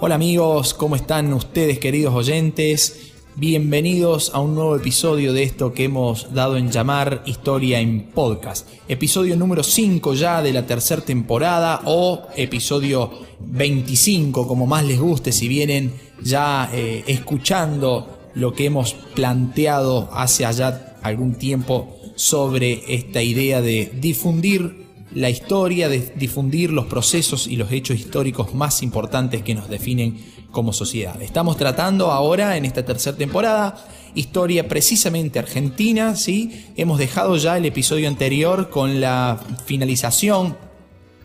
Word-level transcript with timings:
Hola 0.00 0.14
amigos, 0.14 0.72
¿cómo 0.72 0.96
están 0.96 1.32
ustedes 1.34 1.78
queridos 1.78 2.14
oyentes? 2.14 3.12
Bienvenidos 3.36 4.30
a 4.34 4.40
un 4.40 4.54
nuevo 4.54 4.74
episodio 4.74 5.34
de 5.34 5.42
esto 5.42 5.74
que 5.74 5.84
hemos 5.84 6.32
dado 6.32 6.56
en 6.56 6.70
llamar 6.70 7.22
Historia 7.26 7.78
en 7.78 8.04
Podcast. 8.04 8.66
Episodio 8.88 9.36
número 9.36 9.62
5 9.62 10.14
ya 10.14 10.42
de 10.42 10.54
la 10.54 10.66
tercera 10.66 11.02
temporada 11.02 11.82
o 11.84 12.26
episodio 12.36 13.10
25 13.40 14.48
como 14.48 14.66
más 14.66 14.84
les 14.84 14.98
guste 14.98 15.30
si 15.30 15.46
vienen 15.46 15.92
ya 16.22 16.70
eh, 16.72 17.04
escuchando 17.06 18.30
lo 18.34 18.54
que 18.54 18.64
hemos 18.64 18.94
planteado 19.14 20.08
hace 20.12 20.46
allá 20.46 20.96
algún 21.02 21.34
tiempo 21.34 21.98
sobre 22.16 22.94
esta 22.94 23.22
idea 23.22 23.60
de 23.60 23.92
difundir 24.00 24.81
la 25.14 25.30
historia, 25.30 25.88
de 25.88 26.12
difundir 26.16 26.70
los 26.70 26.86
procesos 26.86 27.46
y 27.46 27.56
los 27.56 27.72
hechos 27.72 27.98
históricos 27.98 28.54
más 28.54 28.82
importantes 28.82 29.42
que 29.42 29.54
nos 29.54 29.68
definen 29.68 30.18
como 30.50 30.72
sociedad. 30.72 31.20
Estamos 31.22 31.56
tratando 31.56 32.12
ahora, 32.12 32.56
en 32.56 32.64
esta 32.64 32.84
tercera 32.84 33.16
temporada, 33.16 33.86
historia 34.14 34.68
precisamente 34.68 35.38
argentina, 35.38 36.16
¿sí? 36.16 36.66
Hemos 36.76 36.98
dejado 36.98 37.36
ya 37.36 37.56
el 37.56 37.64
episodio 37.64 38.08
anterior 38.08 38.70
con 38.70 39.00
la 39.00 39.40
finalización, 39.64 40.56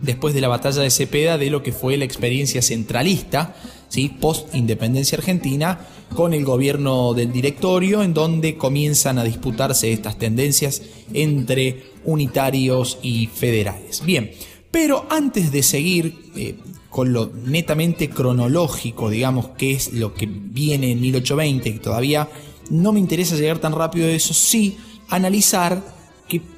después 0.02 0.34
de 0.34 0.42
la 0.42 0.48
batalla 0.48 0.82
de 0.82 0.90
Cepeda, 0.90 1.38
de 1.38 1.50
lo 1.50 1.64
que 1.64 1.72
fue 1.72 1.98
la 1.98 2.06
experiencia 2.06 2.62
centralista, 2.62 3.56
¿sí? 3.90 4.10
Post-independencia 4.10 5.18
argentina, 5.18 5.80
con 6.14 6.34
el 6.34 6.46
gobierno 6.46 7.14
del 7.14 7.32
directorio, 7.32 8.04
en 8.04 8.14
donde 8.14 8.58
comienzan 8.58 9.20
a 9.20 9.24
disputarse 9.24 9.92
estas 9.92 10.18
tendencias 10.18 10.82
entre 11.14 11.92
unitarios 12.06 12.98
y 13.02 13.28
federales. 13.28 14.04
Bien, 14.06 14.32
pero 14.72 15.06
antes 15.10 15.52
de 15.52 15.64
seguir 15.64 16.32
eh, 16.36 16.56
con 16.90 17.14
lo 17.14 17.32
netamente 17.46 18.10
cronológico, 18.10 19.10
digamos, 19.10 19.50
que 19.50 19.72
es 19.74 19.94
lo 19.94 20.14
que 20.14 20.28
viene 20.28 20.92
en 20.92 21.02
1820, 21.02 21.74
que 21.74 21.80
todavía 21.80 22.30
no 22.70 22.92
me 22.92 23.00
interesa 23.00 23.36
llegar 23.36 23.60
tan 23.60 23.74
rápido 23.74 24.08
a 24.08 24.12
eso, 24.12 24.34
sí 24.34 24.78
analizar 25.10 25.97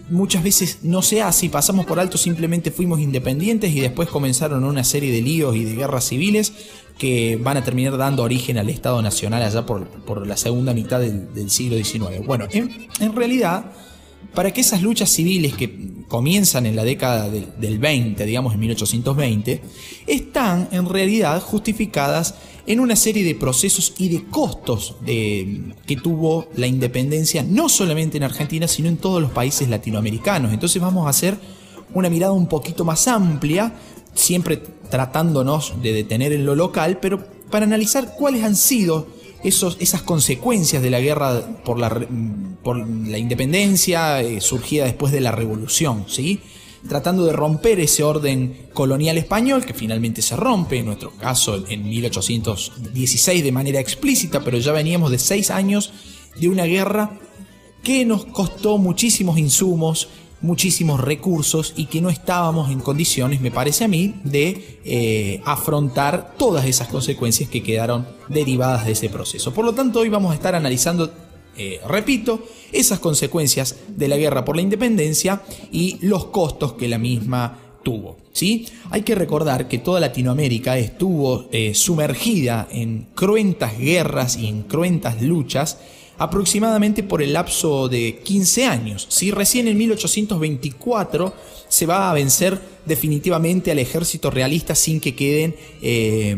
muchas 0.09 0.43
veces 0.43 0.79
no 0.83 1.01
se 1.01 1.21
hace 1.21 1.49
pasamos 1.49 1.85
por 1.85 1.99
alto, 1.99 2.17
simplemente 2.17 2.71
fuimos 2.71 2.99
independientes 2.99 3.71
y 3.71 3.79
después 3.79 4.09
comenzaron 4.09 4.63
una 4.63 4.83
serie 4.83 5.11
de 5.11 5.21
líos 5.21 5.55
y 5.55 5.63
de 5.63 5.75
guerras 5.75 6.05
civiles 6.05 6.53
que 6.97 7.39
van 7.41 7.57
a 7.57 7.63
terminar 7.63 7.97
dando 7.97 8.23
origen 8.23 8.57
al 8.57 8.69
Estado 8.69 9.01
Nacional 9.01 9.41
allá 9.41 9.65
por, 9.65 10.27
la 10.27 10.37
segunda 10.37 10.73
mitad 10.73 10.99
del, 10.99 11.49
siglo 11.49 11.77
XIX. 11.77 12.25
Bueno, 12.25 12.45
en, 12.51 13.15
realidad, 13.15 13.71
para 14.35 14.51
que 14.51 14.61
esas 14.61 14.81
luchas 14.81 15.09
civiles 15.09 15.53
que 15.53 16.03
comienzan 16.09 16.65
en 16.65 16.75
la 16.75 16.83
década 16.83 17.29
del, 17.29 17.79
20, 17.79 18.25
digamos 18.25 18.53
en 18.53 18.59
1820, 18.59 19.61
están 20.07 20.67
en 20.71 20.89
realidad 20.89 21.41
justificadas 21.41 22.35
en 22.69 22.79
una 22.79 22.95
serie 22.95 23.23
de 23.23 23.33
procesos 23.33 23.95
y 23.97 24.09
de 24.09 24.25
costos 24.25 24.95
de, 25.01 25.73
que 25.87 25.95
tuvo 25.95 26.47
la 26.55 26.67
independencia, 26.67 27.41
no 27.41 27.67
solamente 27.67 28.17
en 28.17 28.23
Argentina, 28.23 28.67
sino 28.67 28.87
en 28.89 28.97
todos 28.97 29.19
los 29.19 29.31
países 29.31 29.69
latinoamericanos. 29.69 30.53
Entonces 30.53 30.79
vamos 30.79 31.07
a 31.07 31.09
hacer 31.09 31.35
una 31.95 32.11
mirada 32.11 32.31
un 32.31 32.47
poquito 32.47 32.85
más 32.85 33.07
amplia 33.07 33.73
siempre 34.13 34.57
tratándonos 34.91 35.81
de 35.81 35.93
detener 35.93 36.31
en 36.31 36.45
lo 36.45 36.53
local, 36.53 36.99
pero 37.01 37.25
para 37.49 37.65
analizar 37.65 38.13
cuáles 38.15 38.43
han 38.43 38.55
sido 38.55 39.07
esas 39.43 40.03
consecuencias 40.03 40.83
de 40.83 40.91
la 40.91 40.99
guerra 40.99 41.41
por 41.65 41.79
la, 41.79 41.89
por 42.61 42.77
la 42.77 43.17
independencia 43.17 44.21
eh, 44.21 44.41
surgida 44.41 44.83
después 44.83 45.11
de 45.11 45.21
la 45.21 45.31
revolución, 45.31 46.05
¿sí? 46.07 46.41
Tratando 46.87 47.25
de 47.25 47.33
romper 47.33 47.79
ese 47.79 48.03
orden 48.03 48.69
colonial 48.73 49.17
español, 49.17 49.65
que 49.65 49.73
finalmente 49.73 50.21
se 50.21 50.35
rompe, 50.35 50.79
en 50.79 50.85
nuestro 50.85 51.11
caso 51.11 51.63
en 51.67 51.89
1816 51.89 53.43
de 53.43 53.51
manera 53.51 53.79
explícita, 53.79 54.41
pero 54.41 54.57
ya 54.57 54.71
veníamos 54.71 55.11
de 55.11 55.19
seis 55.19 55.51
años 55.51 55.91
de 56.39 56.47
una 56.47 56.63
guerra 56.63 57.19
que 57.83 58.05
nos 58.05 58.25
costó 58.25 58.77
muchísimos 58.77 59.37
insumos, 59.37 60.09
muchísimos 60.41 61.01
recursos 61.01 61.73
y 61.75 61.85
que 61.85 62.01
no 62.01 62.09
estábamos 62.09 62.71
en 62.71 62.79
condiciones, 62.79 63.41
me 63.41 63.51
parece 63.51 63.83
a 63.83 63.87
mí, 63.87 64.15
de 64.23 64.79
eh, 64.85 65.41
afrontar 65.45 66.35
todas 66.37 66.65
esas 66.65 66.87
consecuencias 66.87 67.49
que 67.49 67.63
quedaron 67.63 68.07
derivadas 68.29 68.85
de 68.85 68.93
ese 68.93 69.09
proceso. 69.09 69.53
Por 69.53 69.65
lo 69.65 69.73
tanto, 69.73 69.99
hoy 69.99 70.09
vamos 70.09 70.31
a 70.31 70.35
estar 70.35 70.55
analizando, 70.55 71.11
eh, 71.59 71.81
repito, 71.85 72.41
esas 72.71 72.99
consecuencias 72.99 73.75
de 73.89 74.07
la 74.07 74.15
guerra 74.15 74.45
por 74.45 74.55
la 74.55 74.61
independencia 74.61 75.41
y 75.73 75.97
los 75.99 76.27
costos 76.27 76.73
que 76.73 76.87
la 76.87 76.97
misma 76.97 77.59
tuvo. 77.83 78.15
¿sí? 78.31 78.65
Hay 78.91 79.01
que 79.01 79.13
recordar 79.13 79.67
que 79.67 79.77
toda 79.77 79.99
Latinoamérica 79.99 80.77
estuvo 80.77 81.49
eh, 81.51 81.73
sumergida 81.73 82.67
en 82.71 83.07
cruentas 83.13 83.77
guerras 83.77 84.37
y 84.37 84.47
en 84.47 84.63
cruentas 84.63 85.21
luchas 85.21 85.79
aproximadamente 86.19 87.01
por 87.01 87.23
el 87.23 87.33
lapso 87.33 87.87
de 87.89 88.19
15 88.23 88.65
años. 88.65 89.07
Si 89.09 89.31
recién 89.31 89.67
en 89.67 89.77
1824 89.77 91.33
se 91.69 91.85
va 91.85 92.11
a 92.11 92.13
vencer 92.13 92.59
definitivamente 92.85 93.71
al 93.71 93.79
ejército 93.79 94.29
realista 94.29 94.75
sin 94.75 94.99
que 94.99 95.15
queden 95.15 95.55
eh, 95.81 96.35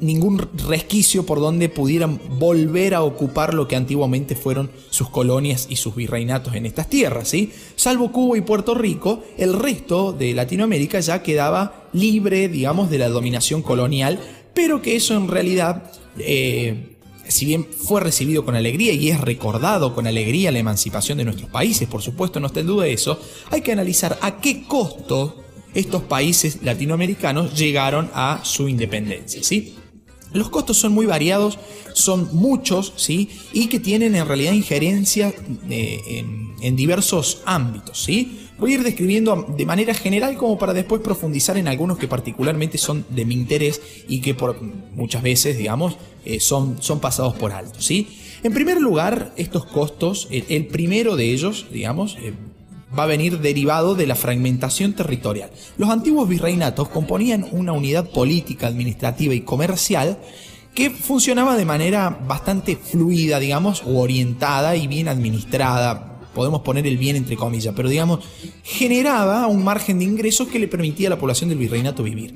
ningún 0.00 0.46
resquicio 0.68 1.24
por 1.26 1.40
donde 1.40 1.68
pudieran 1.68 2.20
volver 2.38 2.94
a 2.94 3.02
ocupar 3.02 3.54
lo 3.54 3.66
que 3.66 3.74
antiguamente 3.74 4.36
fueron 4.36 4.70
sus 4.90 5.08
colonias 5.08 5.66
y 5.68 5.76
sus 5.76 5.96
virreinatos 5.96 6.54
en 6.54 6.66
estas 6.66 6.88
tierras. 6.88 7.28
¿sí? 7.28 7.50
Salvo 7.74 8.12
Cuba 8.12 8.38
y 8.38 8.42
Puerto 8.42 8.74
Rico, 8.74 9.24
el 9.36 9.54
resto 9.54 10.12
de 10.12 10.34
Latinoamérica 10.34 11.00
ya 11.00 11.22
quedaba 11.22 11.88
libre, 11.92 12.48
digamos, 12.48 12.90
de 12.90 12.98
la 12.98 13.08
dominación 13.08 13.62
colonial, 13.62 14.20
pero 14.54 14.80
que 14.80 14.94
eso 14.94 15.14
en 15.14 15.26
realidad... 15.26 15.90
Eh, 16.18 16.94
si 17.28 17.44
bien 17.44 17.66
fue 17.66 18.00
recibido 18.00 18.44
con 18.44 18.56
alegría 18.56 18.92
y 18.92 19.10
es 19.10 19.20
recordado 19.20 19.94
con 19.94 20.06
alegría 20.06 20.50
la 20.50 20.58
emancipación 20.58 21.18
de 21.18 21.24
nuestros 21.24 21.50
países, 21.50 21.88
por 21.88 22.02
supuesto, 22.02 22.40
no 22.40 22.48
está 22.48 22.60
en 22.60 22.66
duda 22.66 22.86
eso, 22.86 23.20
hay 23.50 23.60
que 23.60 23.72
analizar 23.72 24.18
a 24.20 24.40
qué 24.40 24.64
costo 24.64 25.36
estos 25.74 26.02
países 26.02 26.62
latinoamericanos 26.62 27.56
llegaron 27.56 28.10
a 28.14 28.40
su 28.42 28.68
independencia, 28.68 29.42
¿sí? 29.42 29.74
Los 30.32 30.50
costos 30.50 30.76
son 30.76 30.92
muy 30.92 31.06
variados, 31.06 31.58
son 31.94 32.28
muchos, 32.32 32.92
¿sí? 32.96 33.30
Y 33.52 33.68
que 33.68 33.80
tienen 33.80 34.14
en 34.14 34.26
realidad 34.26 34.52
injerencia 34.52 35.32
eh, 35.70 36.00
en, 36.06 36.54
en, 36.60 36.76
diversos 36.76 37.42
ámbitos, 37.46 38.02
¿sí? 38.02 38.47
Voy 38.58 38.72
a 38.72 38.74
ir 38.74 38.82
describiendo 38.82 39.46
de 39.56 39.66
manera 39.66 39.94
general 39.94 40.36
como 40.36 40.58
para 40.58 40.74
después 40.74 41.00
profundizar 41.00 41.56
en 41.56 41.68
algunos 41.68 41.96
que 41.96 42.08
particularmente 42.08 42.76
son 42.76 43.04
de 43.08 43.24
mi 43.24 43.34
interés 43.34 43.80
y 44.08 44.20
que 44.20 44.34
por 44.34 44.60
muchas 44.60 45.22
veces, 45.22 45.56
digamos, 45.56 45.96
eh, 46.24 46.40
son, 46.40 46.82
son 46.82 46.98
pasados 46.98 47.34
por 47.34 47.52
alto. 47.52 47.80
¿sí? 47.80 48.08
En 48.42 48.52
primer 48.52 48.80
lugar, 48.80 49.32
estos 49.36 49.64
costos, 49.64 50.26
el, 50.30 50.66
primero 50.66 51.14
de 51.14 51.32
ellos, 51.32 51.66
digamos, 51.70 52.16
eh, 52.20 52.32
va 52.96 53.04
a 53.04 53.06
venir 53.06 53.38
derivado 53.38 53.94
de 53.94 54.06
la 54.06 54.16
fragmentación 54.16 54.92
territorial. 54.92 55.50
Los 55.76 55.90
antiguos 55.90 56.28
virreinatos 56.28 56.88
componían 56.88 57.46
una 57.52 57.72
unidad 57.72 58.10
política, 58.10 58.66
administrativa 58.66 59.34
y 59.34 59.42
comercial 59.42 60.18
que 60.74 60.90
funcionaba 60.90 61.56
de 61.56 61.64
manera 61.64 62.10
bastante 62.26 62.76
fluida, 62.76 63.38
digamos, 63.38 63.82
o 63.84 63.98
orientada 63.98 64.76
y 64.76 64.86
bien 64.86 65.08
administrada, 65.08 66.17
podemos 66.34 66.62
poner 66.62 66.86
el 66.86 66.98
bien 66.98 67.16
entre 67.16 67.36
comillas, 67.36 67.74
pero 67.76 67.88
digamos, 67.88 68.24
generaba 68.62 69.46
un 69.46 69.64
margen 69.64 69.98
de 69.98 70.04
ingresos 70.04 70.48
que 70.48 70.58
le 70.58 70.68
permitía 70.68 71.08
a 71.08 71.10
la 71.10 71.18
población 71.18 71.48
del 71.48 71.58
virreinato 71.58 72.02
vivir. 72.02 72.34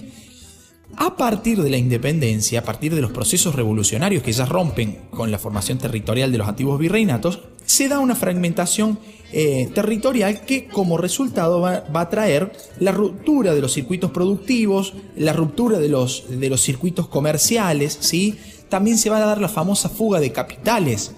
A 0.96 1.16
partir 1.16 1.62
de 1.62 1.70
la 1.70 1.78
independencia, 1.78 2.60
a 2.60 2.64
partir 2.64 2.94
de 2.94 3.00
los 3.00 3.12
procesos 3.12 3.54
revolucionarios 3.54 4.22
que 4.22 4.32
ya 4.32 4.44
rompen 4.44 4.98
con 5.10 5.30
la 5.30 5.38
formación 5.38 5.78
territorial 5.78 6.30
de 6.30 6.38
los 6.38 6.48
antiguos 6.48 6.78
virreinatos, 6.78 7.40
se 7.64 7.88
da 7.88 7.98
una 7.98 8.14
fragmentación 8.14 8.98
eh, 9.32 9.70
territorial 9.74 10.44
que 10.44 10.66
como 10.66 10.98
resultado 10.98 11.60
va, 11.60 11.84
a 11.92 12.10
traer 12.10 12.52
la 12.78 12.92
ruptura 12.92 13.54
de 13.54 13.62
los 13.62 13.72
circuitos 13.72 14.10
productivos, 14.10 14.92
la 15.16 15.32
ruptura 15.32 15.78
de 15.78 15.88
los, 15.88 16.24
de 16.28 16.50
los 16.50 16.60
circuitos 16.60 17.08
comerciales, 17.08 17.96
¿sí? 18.00 18.38
también 18.68 18.98
se 18.98 19.08
va 19.08 19.16
a 19.16 19.26
dar 19.26 19.40
la 19.40 19.48
famosa 19.48 19.88
fuga 19.88 20.20
de 20.20 20.32
capitales 20.32 21.12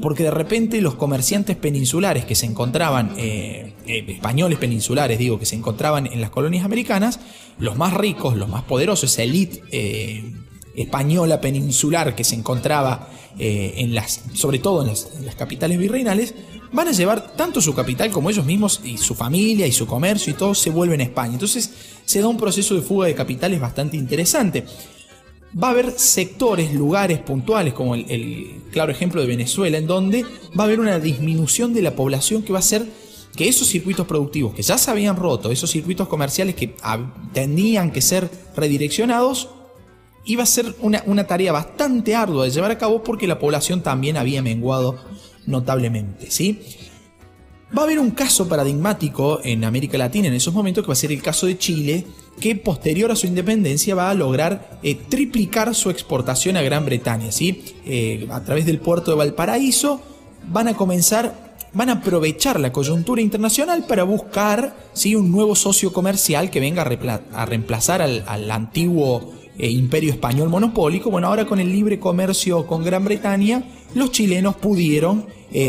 porque 0.00 0.24
de 0.24 0.30
repente 0.30 0.80
los 0.80 0.94
comerciantes 0.94 1.56
peninsulares 1.56 2.24
que 2.24 2.34
se 2.34 2.46
encontraban, 2.46 3.14
eh, 3.16 3.74
eh, 3.86 4.04
españoles 4.08 4.58
peninsulares 4.58 5.18
digo, 5.18 5.38
que 5.38 5.46
se 5.46 5.56
encontraban 5.56 6.06
en 6.06 6.20
las 6.20 6.30
colonias 6.30 6.64
americanas, 6.64 7.20
los 7.58 7.76
más 7.76 7.94
ricos, 7.94 8.36
los 8.36 8.48
más 8.48 8.64
poderosos, 8.64 9.12
esa 9.12 9.22
elite 9.22 9.62
eh, 9.70 10.32
española 10.74 11.40
peninsular 11.40 12.16
que 12.16 12.24
se 12.24 12.34
encontraba 12.34 13.08
en 13.36 13.96
las, 13.96 14.22
sobre 14.34 14.60
todo 14.60 14.82
en 14.82 14.88
las, 14.88 15.08
en 15.16 15.26
las 15.26 15.34
capitales 15.34 15.76
virreinales, 15.76 16.36
van 16.70 16.86
a 16.86 16.92
llevar 16.92 17.34
tanto 17.36 17.60
su 17.60 17.74
capital 17.74 18.10
como 18.12 18.30
ellos 18.30 18.46
mismos 18.46 18.80
y 18.84 18.96
su 18.96 19.16
familia 19.16 19.66
y 19.66 19.72
su 19.72 19.88
comercio 19.88 20.32
y 20.32 20.36
todo 20.36 20.54
se 20.54 20.70
vuelve 20.70 20.94
en 20.94 21.00
España. 21.00 21.32
Entonces 21.32 21.68
se 22.04 22.20
da 22.20 22.28
un 22.28 22.36
proceso 22.36 22.76
de 22.76 22.82
fuga 22.82 23.08
de 23.08 23.14
capitales 23.16 23.60
bastante 23.60 23.96
interesante 23.96 24.64
va 25.62 25.68
a 25.68 25.70
haber 25.70 25.92
sectores, 25.92 26.74
lugares 26.74 27.18
puntuales, 27.20 27.74
como 27.74 27.94
el, 27.94 28.62
claro 28.72 28.90
ejemplo 28.92 29.20
de 29.20 29.26
Venezuela, 29.26 29.78
en 29.78 29.86
donde 29.86 30.24
va 30.58 30.64
a 30.64 30.66
haber 30.66 30.80
una 30.80 30.98
disminución 30.98 31.72
de 31.72 31.82
la 31.82 31.94
población 31.94 32.42
que 32.42 32.52
va 32.52 32.58
a 32.58 32.60
hacer 32.60 32.86
que 33.36 33.48
esos 33.48 33.68
circuitos 33.68 34.06
productivos 34.06 34.54
que 34.54 34.62
ya 34.62 34.78
se 34.78 34.90
habían 34.90 35.16
roto, 35.16 35.50
esos 35.50 35.70
circuitos 35.70 36.08
comerciales 36.08 36.54
que 36.54 36.74
tenían 37.32 37.90
que 37.90 38.00
ser 38.00 38.30
redireccionados, 38.56 39.48
iba 40.24 40.42
a 40.42 40.46
ser 40.46 40.74
una, 40.80 41.02
una 41.06 41.26
tarea 41.26 41.52
bastante 41.52 42.14
ardua 42.14 42.44
de 42.44 42.50
llevar 42.50 42.70
a 42.70 42.78
cabo 42.78 43.02
porque 43.02 43.26
la 43.26 43.38
población 43.38 43.82
también 43.82 44.16
había 44.16 44.40
menguado 44.42 44.98
notablemente, 45.46 46.30
¿sí? 46.30 46.60
Va 47.76 47.82
a 47.82 47.84
haber 47.86 47.98
un 47.98 48.12
caso 48.12 48.48
paradigmático 48.48 49.40
en 49.42 49.64
América 49.64 49.98
Latina 49.98 50.28
en 50.28 50.34
esos 50.34 50.54
momentos 50.54 50.84
que 50.84 50.88
va 50.88 50.92
a 50.92 50.96
ser 50.96 51.10
el 51.10 51.20
caso 51.20 51.46
de 51.46 51.58
Chile, 51.58 52.06
que 52.40 52.56
posterior 52.56 53.10
a 53.10 53.16
su 53.16 53.26
independencia 53.26 53.94
va 53.94 54.10
a 54.10 54.14
lograr 54.14 54.78
eh, 54.82 54.94
triplicar 54.94 55.74
su 55.74 55.90
exportación 55.90 56.56
a 56.56 56.62
Gran 56.62 56.84
Bretaña. 56.84 57.32
¿sí? 57.32 57.62
Eh, 57.86 58.26
a 58.30 58.42
través 58.42 58.66
del 58.66 58.78
puerto 58.78 59.10
de 59.10 59.16
Valparaíso 59.16 60.00
van 60.48 60.68
a 60.68 60.74
comenzar, 60.74 61.56
van 61.72 61.90
a 61.90 61.94
aprovechar 61.94 62.60
la 62.60 62.72
coyuntura 62.72 63.22
internacional 63.22 63.86
para 63.86 64.04
buscar 64.04 64.76
¿sí? 64.92 65.14
un 65.14 65.30
nuevo 65.30 65.54
socio 65.54 65.92
comercial 65.92 66.50
que 66.50 66.60
venga 66.60 66.82
a, 66.82 67.46
reemplazar 67.46 68.02
al, 68.02 68.50
antiguo 68.50 69.32
eh, 69.58 69.70
imperio 69.70 70.12
español 70.12 70.48
monopólico. 70.48 71.10
Bueno, 71.10 71.28
ahora 71.28 71.46
con 71.46 71.60
el 71.60 71.70
libre 71.70 71.98
comercio 71.98 72.66
con 72.66 72.84
Gran 72.84 73.04
Bretaña, 73.04 73.64
los 73.94 74.10
chilenos 74.10 74.56
pudieron 74.56 75.26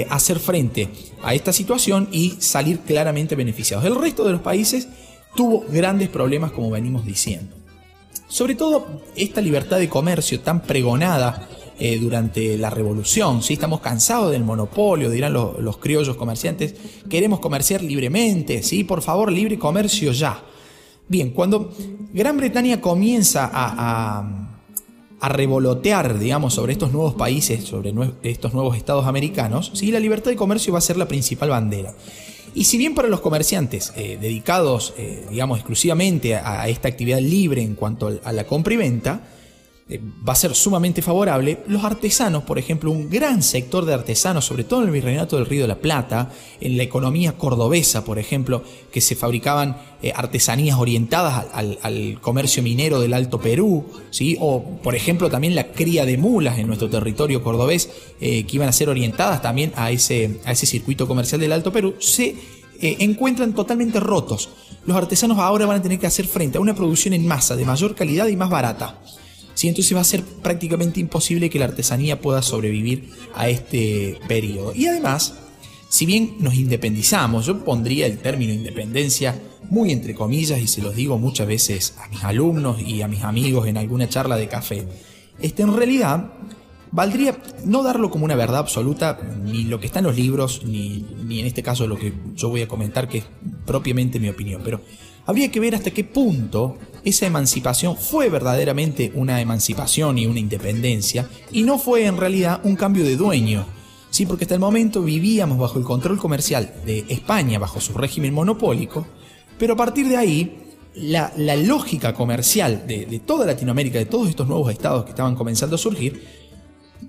hacer 0.09 0.39
frente 0.39 0.89
a 1.21 1.35
esta 1.35 1.53
situación 1.53 2.09
y 2.12 2.38
salir 2.39 2.79
claramente 2.79 3.35
beneficiados. 3.35 3.85
El 3.85 3.94
resto 3.94 4.23
de 4.23 4.31
los 4.31 4.41
países 4.41 4.88
tuvo 5.35 5.65
grandes 5.69 6.09
problemas 6.09 6.51
como 6.51 6.71
venimos 6.71 7.05
diciendo. 7.05 7.55
Sobre 8.27 8.55
todo 8.55 9.01
esta 9.15 9.41
libertad 9.41 9.77
de 9.77 9.89
comercio 9.89 10.39
tan 10.39 10.63
pregonada 10.63 11.47
eh, 11.77 11.99
durante 11.99 12.57
la 12.57 12.69
revolución, 12.69 13.43
¿sí? 13.43 13.53
estamos 13.53 13.81
cansados 13.81 14.31
del 14.31 14.43
monopolio, 14.43 15.09
dirán 15.09 15.33
los, 15.33 15.77
criollos 15.77 16.15
comerciantes, 16.15 16.73
queremos 17.09 17.39
comerciar 17.39 17.83
libremente, 17.83 18.63
¿sí? 18.63 18.83
por 18.83 19.01
favor, 19.01 19.31
libre 19.31 19.59
comercio 19.59 20.11
ya. 20.11 20.41
Bien, 21.07 21.31
cuando 21.31 21.71
Gran 22.13 22.38
Bretaña 22.38 22.81
comienza 22.81 23.49
a, 23.53 24.25
a, 25.19 25.29
revolotear, 25.29 26.17
digamos, 26.17 26.53
sobre 26.53 26.73
estos 26.73 26.91
nuevos 26.91 27.13
países, 27.15 27.65
sobre 27.65 27.93
estos 28.23 28.53
nuevos 28.53 28.77
estados 28.77 29.05
americanos, 29.05 29.71
¿sí? 29.73 29.91
la 29.91 29.99
libertad 29.99 30.31
de 30.31 30.38
comercio 30.38 30.73
va 30.73 30.79
a 30.79 30.81
ser 30.81 30.97
la 30.97 31.07
principal 31.07 31.49
bandera. 31.49 31.93
Y 32.55 32.63
si 32.63 32.77
bien 32.77 32.95
para 32.95 33.09
los 33.09 33.19
comerciantes 33.19 33.91
eh, 33.97 34.17
dedicados, 34.19 34.93
eh, 34.97 35.25
digamos, 35.29 35.59
exclusivamente 35.59 36.35
a, 36.35 36.67
esta 36.69 36.87
actividad 36.87 37.19
libre 37.19 37.61
en 37.61 37.75
cuanto 37.75 38.19
a 38.23 38.31
la 38.31 38.45
compra 38.45 38.73
y 38.73 38.77
venta, 38.77 39.19
va 39.87 40.33
a 40.33 40.35
ser 40.35 40.55
sumamente 40.55 41.03
favorable. 41.03 41.59
Los 41.67 41.83
artesanos, 41.83 42.43
por 42.43 42.57
ejemplo, 42.57 42.89
un 42.89 43.07
gran 43.07 43.43
sector 43.43 43.85
de 43.85 43.93
artesanos, 43.93 44.43
sobre 44.43 44.63
todo 44.63 44.81
en 44.81 44.87
el 44.87 44.93
Virreinato 44.93 45.35
del 45.35 45.45
Río 45.45 45.61
de 45.61 45.67
la 45.67 45.77
Plata, 45.77 46.31
en 46.59 46.75
la 46.75 46.81
economía 46.81 47.37
cordobesa, 47.37 48.03
por 48.03 48.17
ejemplo, 48.17 48.63
que 48.91 48.99
se 48.99 49.15
fabricaban 49.15 49.77
eh, 50.01 50.11
artesanías 50.15 50.79
orientadas 50.79 51.45
al, 51.53 52.19
comercio 52.19 52.63
minero 52.63 52.99
del 52.99 53.13
Alto 53.13 53.39
Perú, 53.39 53.85
¿sí? 54.09 54.37
o 54.39 54.63
por 54.81 54.95
ejemplo 54.95 55.29
también 55.29 55.53
la 55.53 55.71
cría 55.71 56.05
de 56.05 56.17
mulas 56.17 56.57
en 56.57 56.65
nuestro 56.65 56.89
territorio 56.89 57.43
cordobés, 57.43 57.89
eh, 58.19 58.43
que 58.45 58.55
iban 58.55 58.69
a 58.69 58.71
ser 58.71 58.89
orientadas 58.89 59.43
también 59.43 59.71
a 59.75 59.91
ese, 59.91 60.39
a 60.45 60.51
ese 60.53 60.65
circuito 60.65 61.07
comercial 61.07 61.39
del 61.39 61.51
Alto 61.51 61.71
Perú, 61.71 61.93
se 61.99 62.35
encuentran 62.81 63.53
totalmente 63.53 63.99
rotos. 63.99 64.49
Los 64.85 64.97
artesanos 64.97 65.38
ahora 65.38 65.65
van 65.65 65.79
a 65.79 65.81
tener 65.81 65.99
que 65.99 66.07
hacer 66.07 66.25
frente 66.27 66.57
a 66.57 66.61
una 66.61 66.75
producción 66.75 67.13
en 67.13 67.25
masa 67.25 67.55
de 67.55 67.65
mayor 67.65 67.95
calidad 67.95 68.27
y 68.27 68.35
más 68.35 68.49
barata. 68.49 68.99
¿Sí? 69.55 69.67
Entonces 69.67 69.95
va 69.95 70.01
a 70.01 70.05
ser 70.05 70.23
prácticamente 70.23 70.99
imposible 70.99 71.49
que 71.49 71.57
la 71.57 71.65
artesanía 71.65 72.21
pueda 72.21 72.43
sobrevivir 72.43 73.09
a 73.33 73.49
este 73.49 74.19
periodo. 74.27 74.73
Y 74.75 74.85
además, 74.85 75.33
si 75.89 76.05
bien 76.05 76.35
nos 76.39 76.53
independizamos, 76.53 77.47
yo 77.47 77.65
pondría 77.65 78.05
el 78.05 78.19
término 78.19 78.53
independencia 78.53 79.35
muy 79.69 79.91
entre 79.91 80.13
comillas 80.13 80.59
y 80.59 80.67
se 80.67 80.81
los 80.81 80.95
digo 80.95 81.17
muchas 81.17 81.47
veces 81.47 81.95
a 81.99 82.07
mis 82.09 82.23
alumnos 82.23 82.79
y 82.81 83.01
a 83.01 83.07
mis 83.07 83.23
amigos 83.23 83.67
en 83.67 83.77
alguna 83.77 84.07
charla 84.07 84.37
de 84.37 84.47
café, 84.47 84.87
este, 85.39 85.63
en 85.63 85.75
realidad 85.75 86.33
valdría 86.91 87.37
no 87.65 87.83
darlo 87.83 88.09
como 88.09 88.25
una 88.25 88.35
verdad 88.35 88.59
absoluta, 88.59 89.19
ni 89.43 89.63
lo 89.63 89.79
que 89.79 89.87
está 89.87 89.99
en 89.99 90.05
los 90.05 90.15
libros, 90.15 90.63
ni, 90.65 91.05
ni 91.25 91.39
en 91.39 91.47
este 91.47 91.63
caso 91.63 91.87
lo 91.87 91.97
que 91.97 92.13
yo 92.35 92.49
voy 92.49 92.61
a 92.61 92.67
comentar, 92.67 93.09
que 93.09 93.17
es 93.19 93.25
propiamente 93.65 94.19
mi 94.19 94.29
opinión, 94.29 94.61
pero 94.63 94.81
habría 95.25 95.51
que 95.51 95.60
ver 95.60 95.75
hasta 95.75 95.92
qué 95.92 96.04
punto 96.04 96.77
esa 97.04 97.25
emancipación 97.25 97.95
fue 97.98 98.30
verdaderamente 98.30 99.12
una 99.16 99.42
emancipación 99.42 100.18
y 100.18 100.25
una 100.25 100.39
independencia 100.39 101.30
y 101.51 101.63
no 101.63 101.77
fue 101.77 102.06
en 102.06 102.18
realidad 102.18 102.62
un 102.63 102.75
cambio 102.75 103.04
de 103.04 103.16
dueño. 103.16 103.66
Sí, 104.10 104.25
porque 104.25 104.45
hasta 104.45 104.56
el 104.56 104.62
momento 104.62 105.01
vivíamos 105.01 105.57
bajo 105.57 105.77
el 105.77 105.83
control 105.83 106.18
comercial 106.18 106.74
de 106.86 107.06
España, 107.10 107.60
bajo 107.60 107.81
su 107.81 107.94
régimen 107.94 108.33
monopólico, 108.33 109.06
pero 109.60 109.74
a 109.74 109.77
partir 109.77 110.07
de 110.07 110.18
ahí 110.18 110.57
la, 110.95 111.31
lógica 111.57 112.13
comercial 112.13 112.88
de, 112.88 113.06
de, 113.06 113.19
toda 113.19 113.45
Latinoamérica, 113.45 114.00
de 114.00 114.06
todos 114.06 114.30
estos 114.30 114.48
nuevos 114.48 114.72
estados 114.72 115.04
que 115.04 115.10
estaban 115.10 115.36
comenzando 115.36 115.75
a 115.75 115.80
surgir, 115.80 116.24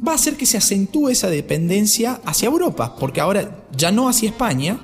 va 0.07 0.13
a 0.13 0.15
hacer 0.17 0.37
que 0.37 0.47
se 0.47 0.59
acentúe 0.59 1.11
esa 1.11 1.31
dependencia 1.31 2.21
hacia 2.25 2.49
Europa, 2.49 2.97
porque 2.99 3.21
ahora 3.21 3.67
ya 3.77 3.93
no 3.93 4.09
hacia 4.09 4.29
España, 4.29 4.81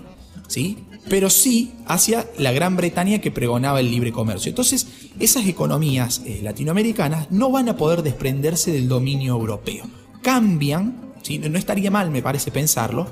¿sí? 0.47 0.79
Pero 1.09 1.31
sí 1.31 1.73
hacia 1.87 2.27
la 2.39 2.53
Gran 2.53 2.77
Bretaña 2.77 3.21
que 3.21 3.31
pregonaba 3.31 3.81
el 3.81 3.91
libre 3.91 4.13
comercio. 4.13 4.51
Entonces, 4.51 4.87
esas 5.19 5.47
economías 5.47 6.23
eh, 6.25 6.41
latinoamericanas 6.43 7.31
no 7.31 7.51
van 7.51 7.69
a 7.69 7.77
poder 7.77 8.03
desprenderse 8.03 8.73
del 8.73 8.89
dominio 8.89 9.35
europeo. 9.35 9.85
Cambian, 10.23 11.13
no 11.51 11.59
estaría 11.59 11.91
mal, 11.91 12.11
me 12.11 12.23
parece 12.23 12.51
pensarlo, 12.51 13.07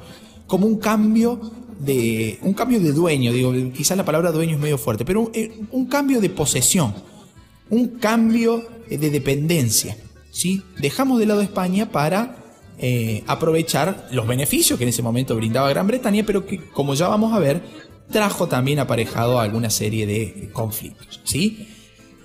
como 0.46 0.66
un 0.66 0.78
cambio 0.78 1.40
de 1.80 2.38
un 2.42 2.52
cambio 2.52 2.78
de 2.78 2.92
dueño, 2.92 3.32
digo, 3.32 3.52
quizás 3.72 3.96
la 3.96 4.04
palabra 4.04 4.32
dueño 4.32 4.56
es 4.56 4.60
medio 4.60 4.76
fuerte, 4.78 5.04
pero 5.04 5.22
un, 5.22 5.30
eh, 5.32 5.50
cambio 5.88 6.20
de 6.20 6.28
posesión, 6.28 6.94
un 7.70 7.88
cambio 7.98 8.64
eh, 8.88 8.98
de 8.98 9.10
dependencia. 9.10 9.96
¿sí? 10.30 10.62
Dejamos 10.78 11.18
de 11.18 11.26
lado 11.26 11.40
España 11.40 11.90
para 11.90 12.36
aprovechar 13.26 14.08
los 14.10 14.26
beneficios 14.26 14.78
que 14.78 14.84
en 14.84 14.88
ese 14.88 15.02
momento 15.02 15.36
brindaba 15.36 15.68
Gran 15.68 15.86
Bretaña, 15.86 16.24
pero 16.26 16.46
que, 16.46 16.58
como 16.70 16.94
ya 16.94 17.08
vamos 17.08 17.34
a 17.34 17.38
ver, 17.38 17.62
trajo 18.10 18.48
también 18.48 18.78
aparejado 18.78 19.40
alguna 19.40 19.70
serie 19.70 20.06
de 20.06 20.50
conflictos. 20.52 21.20
¿sí? 21.24 21.68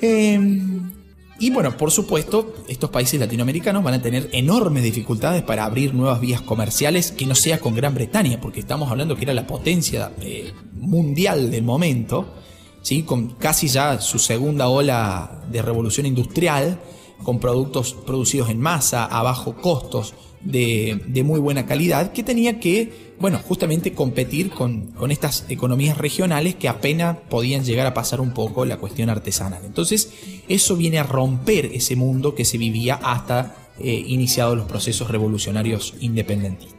Em, 0.01 0.91
y 1.39 1.49
bueno, 1.49 1.77
por 1.77 1.91
supuesto, 1.91 2.55
estos 2.67 2.89
países 2.89 3.19
latinoamericanos 3.19 3.83
van 3.83 3.95
a 3.95 4.01
tener 4.01 4.29
enormes 4.31 4.83
dificultades 4.83 5.43
para 5.43 5.65
abrir 5.65 5.93
nuevas 5.93 6.21
vías 6.21 6.41
comerciales 6.41 7.11
que 7.11 7.25
no 7.25 7.35
sea 7.35 7.59
con 7.59 7.75
Gran 7.75 7.93
Bretaña, 7.93 8.39
porque 8.39 8.59
estamos 8.59 8.89
hablando 8.89 9.15
que 9.15 9.23
era 9.23 9.33
la 9.33 9.47
potencia 9.47 10.11
eh, 10.21 10.53
mundial 10.73 11.51
del 11.51 11.63
momento, 11.63 12.33
¿sí? 12.81 13.03
con 13.03 13.35
casi 13.35 13.67
ya 13.67 13.99
su 13.99 14.17
segunda 14.19 14.69
ola 14.69 15.43
de 15.51 15.61
revolución 15.61 16.05
industrial, 16.05 16.79
con 17.23 17.39
productos 17.39 17.93
producidos 17.93 18.49
en 18.49 18.59
masa, 18.59 19.05
a 19.05 19.23
bajo 19.23 19.55
costos, 19.55 20.13
de, 20.45 21.23
muy 21.25 21.39
buena 21.39 21.65
calidad 21.65 22.13
que 22.13 22.23
tenía 22.23 22.59
que, 22.59 23.15
bueno, 23.19 23.39
justamente 23.39 23.93
competir 23.93 24.51
con, 24.51 24.93
estas 25.09 25.45
economías 25.49 25.97
regionales 25.97 26.55
que 26.55 26.69
apenas 26.69 27.17
podían 27.29 27.65
llegar 27.65 27.87
a 27.87 27.93
pasar 27.93 28.21
un 28.21 28.31
poco 28.31 28.65
la 28.65 28.77
cuestión 28.77 29.09
artesanal. 29.09 29.63
Entonces, 29.65 30.11
eso 30.47 30.77
viene 30.77 30.99
a 30.99 31.03
romper 31.03 31.65
ese 31.73 31.95
mundo 31.95 32.35
que 32.35 32.45
se 32.45 32.57
vivía 32.57 32.95
hasta 32.95 33.55
eh, 33.79 34.03
iniciados 34.07 34.55
los 34.55 34.67
procesos 34.67 35.09
revolucionarios 35.09 35.95
independentistas. 35.99 36.75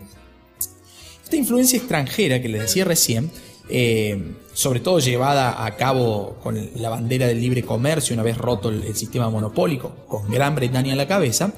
Esta 1.25 1.37
influencia 1.37 1.79
extranjera 1.79 2.41
que 2.41 2.49
les 2.49 2.63
decía 2.63 2.85
recién, 2.85 3.33
eh, 3.69 4.35
sobre 4.53 4.81
todo 4.81 4.99
llevada 5.01 5.65
a 5.65 5.77
cabo 5.77 6.37
con 6.43 6.59
la 6.77 6.89
bandera 6.89 7.27
del 7.27 7.41
libre 7.41 7.63
comercio, 7.63 8.15
una 8.15 8.23
vez 8.23 8.39
roto 8.39 8.69
el, 8.69 8.95
sistema 8.95 9.29
monopólico, 9.29 9.95
con 10.09 10.31
Gran 10.31 10.55
Bretaña 10.55 10.95
a 10.95 10.97
la 10.97 11.07
cabeza, 11.07 11.53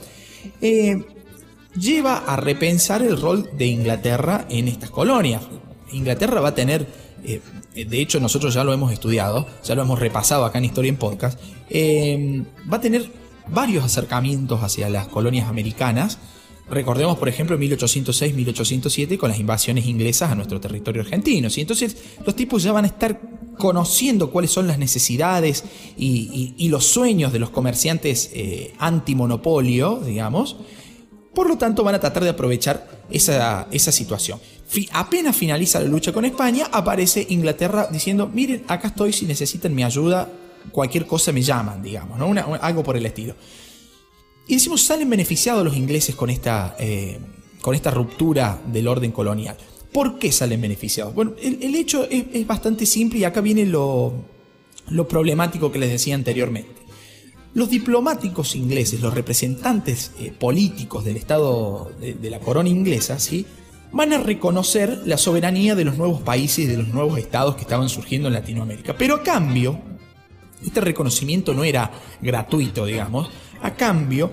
eh, 0.61 1.05
lleva 1.79 2.19
a 2.19 2.37
repensar 2.37 3.03
el 3.03 3.21
rol 3.21 3.51
de 3.57 3.67
Inglaterra 3.67 4.47
en 4.49 4.69
estas 4.69 4.91
colonias. 4.91 5.43
Inglaterra 5.93 6.41
va 6.41 6.49
a 6.49 6.55
tener, 6.55 6.87
eh, 7.25 7.41
de 7.75 8.01
hecho 8.01 8.21
nosotros 8.21 8.55
ya 8.55 8.65
lo 8.65 8.73
hemos 8.73 8.93
estudiado, 8.93 9.47
ya 9.63 9.75
lo 9.75 9.83
hemos 9.83 9.99
repasado 9.99 10.45
acá 10.45 10.59
en 10.59 10.65
Historia 10.65 10.89
en 10.89 10.97
Podcast, 10.97 11.39
va 11.71 12.77
a 12.79 12.81
tener 12.81 13.11
varios 13.49 13.85
acercamientos 13.85 14.63
hacia 14.63 14.89
las 14.89 15.09
colonias 15.09 15.49
americanas. 15.49 16.19
Recordemos, 16.71 17.17
por 17.19 17.29
ejemplo, 17.29 17.59
1806-1807 17.59 19.17
con 19.17 19.31
las 19.31 19.39
invasiones 19.39 19.87
inglesas 19.87 20.31
a 20.31 20.35
nuestro 20.35 20.61
territorio 20.61 21.03
argentino. 21.03 21.49
Y 21.55 21.61
entonces 21.61 21.97
los 22.25 22.37
tipos 22.37 22.63
ya 22.63 22.73
van 22.73 22.85
a 22.85 22.89
estar 22.89 23.21
conociendo 23.57 24.31
cuáles 24.31 24.51
son 24.51 24.67
las 24.67 24.79
necesidades 24.79 25.65
y, 25.97 26.69
los 26.69 26.85
sueños 26.85 27.33
de 27.33 27.39
los 27.39 27.51
comerciantes 27.51 28.31
eh, 28.35 28.75
antimonopolio, 28.79 30.01
digamos, 30.05 30.57
por 31.35 31.49
lo 31.49 31.57
tanto, 31.57 31.85
van 31.85 31.95
a 31.95 32.01
tratar 32.01 32.25
de 32.25 32.31
aprovechar 32.31 33.05
esa, 33.11 33.69
situación. 33.71 34.41
apenas 34.93 35.37
finaliza 35.37 35.79
la 35.79 35.87
lucha 35.87 36.13
con 36.13 36.25
España, 36.25 36.67
aparece 36.73 37.27
Inglaterra 37.31 37.89
diciendo, 37.91 38.29
miren, 38.33 38.65
acá 38.67 38.89
estoy, 38.89 39.13
si 39.13 39.25
necesitan 39.25 39.75
mi 39.75 39.85
ayuda, 39.85 40.29
cualquier 40.73 41.07
cosa 41.07 41.31
me 41.33 41.43
llaman, 41.43 41.81
digamos, 41.81 42.19
¿no? 42.19 42.35
algo 42.61 42.83
por 42.83 42.97
el 42.97 43.07
estilo. 43.07 43.35
Y 44.49 44.55
decimos, 44.55 44.83
salen 44.83 45.11
beneficiados 45.11 45.63
los 45.63 45.77
ingleses 45.77 46.17
con 46.17 46.31
esta, 46.31 46.75
eh, 46.81 47.19
con 47.61 47.75
esta 47.75 47.91
ruptura 47.91 48.61
del 48.73 48.89
orden 48.89 49.13
colonial. 49.13 49.57
¿Por 49.93 50.19
qué 50.19 50.33
salen 50.33 50.63
beneficiados? 50.63 51.15
Bueno, 51.15 51.35
el, 51.41 51.75
hecho 51.75 52.09
es, 52.11 52.47
bastante 52.47 52.87
simple 52.87 53.19
y 53.19 53.25
acá 53.25 53.43
viene 53.43 53.67
lo, 53.67 54.13
lo 54.89 55.07
problemático 55.07 55.71
que 55.71 55.79
les 55.79 55.91
decía 55.91 56.15
anteriormente. 56.15 56.73
los 57.55 57.69
diplomáticos 57.69 58.57
ingleses, 58.57 59.01
los 59.01 59.13
representantes 59.13 60.13
eh, 60.19 60.33
políticos 60.33 61.05
del 61.05 61.17
Estado 61.17 61.91
de, 62.01 62.31
la 62.31 62.41
corona 62.41 62.69
inglesa, 62.71 63.19
¿sí? 63.19 63.45
van 63.93 64.13
a 64.13 64.19
reconocer 64.19 65.03
la 65.05 65.19
soberanía 65.19 65.75
de 65.75 65.85
los 65.85 65.99
nuevos 65.99 66.23
países 66.23 66.61
y 66.61 66.67
de 66.67 66.77
los 66.79 66.89
nuevos 66.89 67.19
estados 67.19 67.57
que 67.57 67.63
estaban 67.63 67.89
surgiendo 67.89 68.29
en 68.29 68.35
Latinoamérica. 68.35 68.97
Pero 68.97 69.17
a 69.17 69.23
cambio, 69.23 69.79
este 70.65 70.81
reconocimiento 70.81 71.55
no 71.55 71.65
era 71.65 71.91
gratuito, 72.21 72.85
digamos, 72.87 73.29
a 73.63 73.75
cambio 73.75 74.31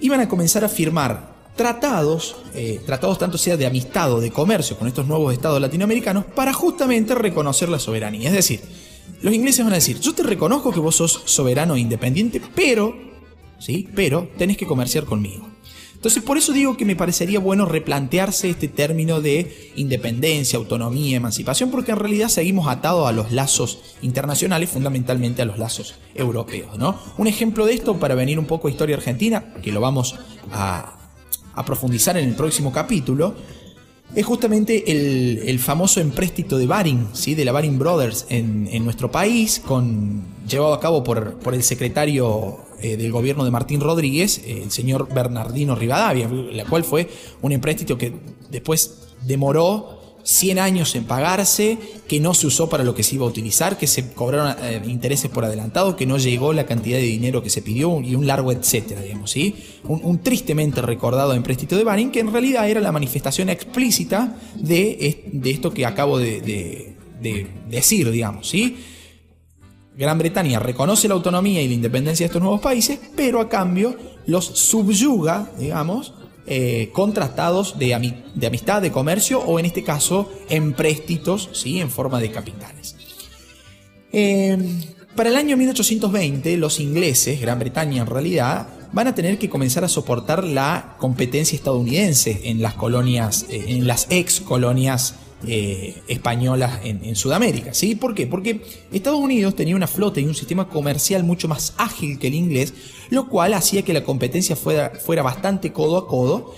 iban 0.00 0.20
a 0.20 0.28
comenzar 0.28 0.64
a 0.64 0.68
firmar 0.68 1.32
tratados, 1.56 2.36
eh, 2.54 2.80
tratados 2.84 3.18
tanto 3.18 3.38
sea 3.38 3.56
de 3.56 3.66
amistad 3.66 4.12
o 4.12 4.20
de 4.20 4.30
comercio 4.30 4.76
con 4.76 4.88
estos 4.88 5.06
nuevos 5.06 5.32
estados 5.32 5.60
latinoamericanos 5.60 6.24
para 6.24 6.52
justamente 6.52 7.14
reconocer 7.14 7.68
la 7.68 7.78
soberanía. 7.78 8.28
Es 8.28 8.34
decir, 8.34 8.60
los 9.22 9.32
ingleses 9.32 9.64
van 9.64 9.72
a 9.72 9.76
decir, 9.76 10.00
yo 10.00 10.14
te 10.14 10.22
reconozco 10.22 10.72
que 10.72 10.80
vos 10.80 10.96
sos 10.96 11.22
soberano 11.24 11.76
e 11.76 11.80
independiente, 11.80 12.40
pero, 12.54 12.96
¿sí? 13.58 13.88
Pero 13.94 14.28
tenés 14.36 14.56
que 14.56 14.66
comerciar 14.66 15.04
conmigo. 15.04 15.51
Entonces, 16.02 16.24
por 16.24 16.36
eso 16.36 16.52
digo 16.52 16.76
que 16.76 16.84
me 16.84 16.96
parecería 16.96 17.38
bueno 17.38 17.64
replantearse 17.64 18.50
este 18.50 18.66
término 18.66 19.20
de 19.20 19.70
independencia, 19.76 20.56
autonomía, 20.56 21.16
emancipación, 21.16 21.70
porque 21.70 21.92
en 21.92 21.98
realidad 21.98 22.28
seguimos 22.28 22.66
atados 22.66 23.08
a 23.08 23.12
los 23.12 23.30
lazos 23.30 23.78
internacionales, 24.02 24.68
fundamentalmente 24.68 25.42
a 25.42 25.44
los 25.44 25.58
lazos 25.58 25.94
europeos. 26.16 26.76
¿no? 26.76 26.98
Un 27.18 27.28
ejemplo 27.28 27.66
de 27.66 27.74
esto, 27.74 28.00
para 28.00 28.16
venir 28.16 28.40
un 28.40 28.46
poco 28.46 28.66
a 28.66 28.72
historia 28.72 28.96
argentina, 28.96 29.54
que 29.62 29.70
lo 29.70 29.80
vamos 29.80 30.16
a, 30.50 30.98
profundizar 31.64 32.16
en 32.16 32.30
el 32.30 32.34
próximo 32.34 32.72
capítulo, 32.72 33.36
es 34.12 34.26
justamente 34.26 34.90
el, 34.90 35.58
famoso 35.60 36.00
empréstito 36.00 36.58
de 36.58 36.66
Baring, 36.66 37.10
¿sí? 37.12 37.36
de 37.36 37.44
la 37.44 37.52
Baring 37.52 37.78
Brothers 37.78 38.26
en, 38.28 38.84
nuestro 38.84 39.12
país, 39.12 39.62
con, 39.64 40.24
llevado 40.48 40.74
a 40.74 40.80
cabo 40.80 41.04
por, 41.04 41.34
por 41.34 41.54
el 41.54 41.62
secretario 41.62 42.71
eh, 42.82 42.96
del 42.96 43.12
gobierno 43.12 43.44
de 43.44 43.50
Martín 43.50 43.80
Rodríguez, 43.80 44.42
el 44.46 44.70
señor 44.70 45.12
Bernardino 45.12 45.74
Rivadavia, 45.74 46.28
la 46.28 46.64
cual 46.64 46.84
fue 46.84 47.08
un 47.40 47.52
empréstito 47.52 47.96
que 47.96 48.12
después 48.50 49.08
demoró 49.24 50.02
100 50.24 50.58
años 50.58 50.94
en 50.94 51.04
pagarse, 51.04 51.78
que 52.06 52.20
no 52.20 52.34
se 52.34 52.46
usó 52.46 52.68
para 52.68 52.84
lo 52.84 52.94
que 52.94 53.02
se 53.02 53.16
iba 53.16 53.24
a 53.24 53.28
utilizar, 53.28 53.78
que 53.78 53.86
se 53.86 54.12
cobraron 54.12 54.54
eh, 54.62 54.80
intereses 54.86 55.30
por 55.30 55.44
adelantado, 55.44 55.96
que 55.96 56.06
no 56.06 56.18
llegó 56.18 56.52
la 56.52 56.66
cantidad 56.66 56.98
de 56.98 57.04
dinero 57.04 57.42
que 57.42 57.50
se 57.50 57.62
pidió 57.62 58.00
y 58.00 58.14
un 58.14 58.26
largo 58.26 58.52
etcétera, 58.52 59.02
digamos, 59.02 59.30
¿sí? 59.30 59.54
Un, 59.84 60.18
tristemente 60.18 60.82
recordado 60.82 61.34
empréstito 61.34 61.76
de 61.76 61.84
Baring 61.84 62.10
que 62.10 62.20
en 62.20 62.32
realidad 62.32 62.68
era 62.68 62.80
la 62.80 62.92
manifestación 62.92 63.48
explícita 63.48 64.36
de, 64.54 65.30
de 65.32 65.50
esto 65.50 65.72
que 65.72 65.86
acabo 65.86 66.18
de 66.18 66.94
decir, 67.68 68.10
digamos, 68.10 68.48
¿sí? 68.48 68.76
Gran 69.96 70.18
Bretaña 70.18 70.58
reconoce 70.58 71.08
la 71.08 71.14
autonomía 71.14 71.62
y 71.62 71.68
la 71.68 71.74
independencia 71.74 72.24
de 72.24 72.28
estos 72.28 72.42
nuevos 72.42 72.60
países, 72.60 72.98
pero 73.14 73.40
a 73.40 73.48
cambio 73.48 73.96
los 74.26 74.44
subyuga, 74.44 75.50
digamos, 75.58 76.14
eh, 76.46 76.90
con 76.92 77.12
tratados 77.12 77.78
de, 77.78 77.94
amistad, 77.94 78.82
de 78.82 78.90
comercio 78.90 79.40
o 79.40 79.58
en 79.58 79.66
este 79.66 79.84
caso 79.84 80.32
empréstitos 80.48 81.50
¿sí? 81.52 81.80
en 81.80 81.90
forma 81.90 82.20
de 82.20 82.30
capitales. 82.30 82.96
Eh, 84.12 84.58
para 85.14 85.28
el 85.28 85.36
año 85.36 85.56
1820 85.56 86.56
los 86.56 86.80
ingleses, 86.80 87.40
Gran 87.40 87.58
Bretaña 87.58 88.02
en 88.02 88.08
realidad, 88.08 88.68
van 88.92 89.06
a 89.06 89.14
tener 89.14 89.38
que 89.38 89.48
comenzar 89.48 89.84
a 89.84 89.88
soportar 89.88 90.44
la 90.44 90.96
competencia 90.98 91.56
estadounidense 91.56 92.40
en 92.44 92.62
las 92.62 92.74
colonias, 92.74 93.46
eh, 93.48 93.64
en 93.68 93.86
las 93.86 94.06
ex 94.10 94.40
colonias 94.40 95.14
españolas 95.46 96.80
en, 96.84 97.16
Sudamérica. 97.16 97.74
¿sí? 97.74 97.94
¿Por 97.94 98.14
qué? 98.14 98.26
Porque 98.26 98.62
Estados 98.92 99.20
Unidos 99.20 99.56
tenía 99.56 99.76
una 99.76 99.86
flota 99.86 100.20
y 100.20 100.24
un 100.24 100.34
sistema 100.34 100.68
comercial 100.68 101.24
mucho 101.24 101.48
más 101.48 101.74
ágil 101.76 102.18
que 102.18 102.28
el 102.28 102.34
inglés, 102.34 102.74
lo 103.10 103.28
cual 103.28 103.54
hacía 103.54 103.82
que 103.82 103.92
la 103.92 104.04
competencia 104.04 104.56
fuera, 104.56 104.90
fuera 104.90 105.22
bastante 105.22 105.72
codo 105.72 105.98
a 105.98 106.06
codo, 106.06 106.54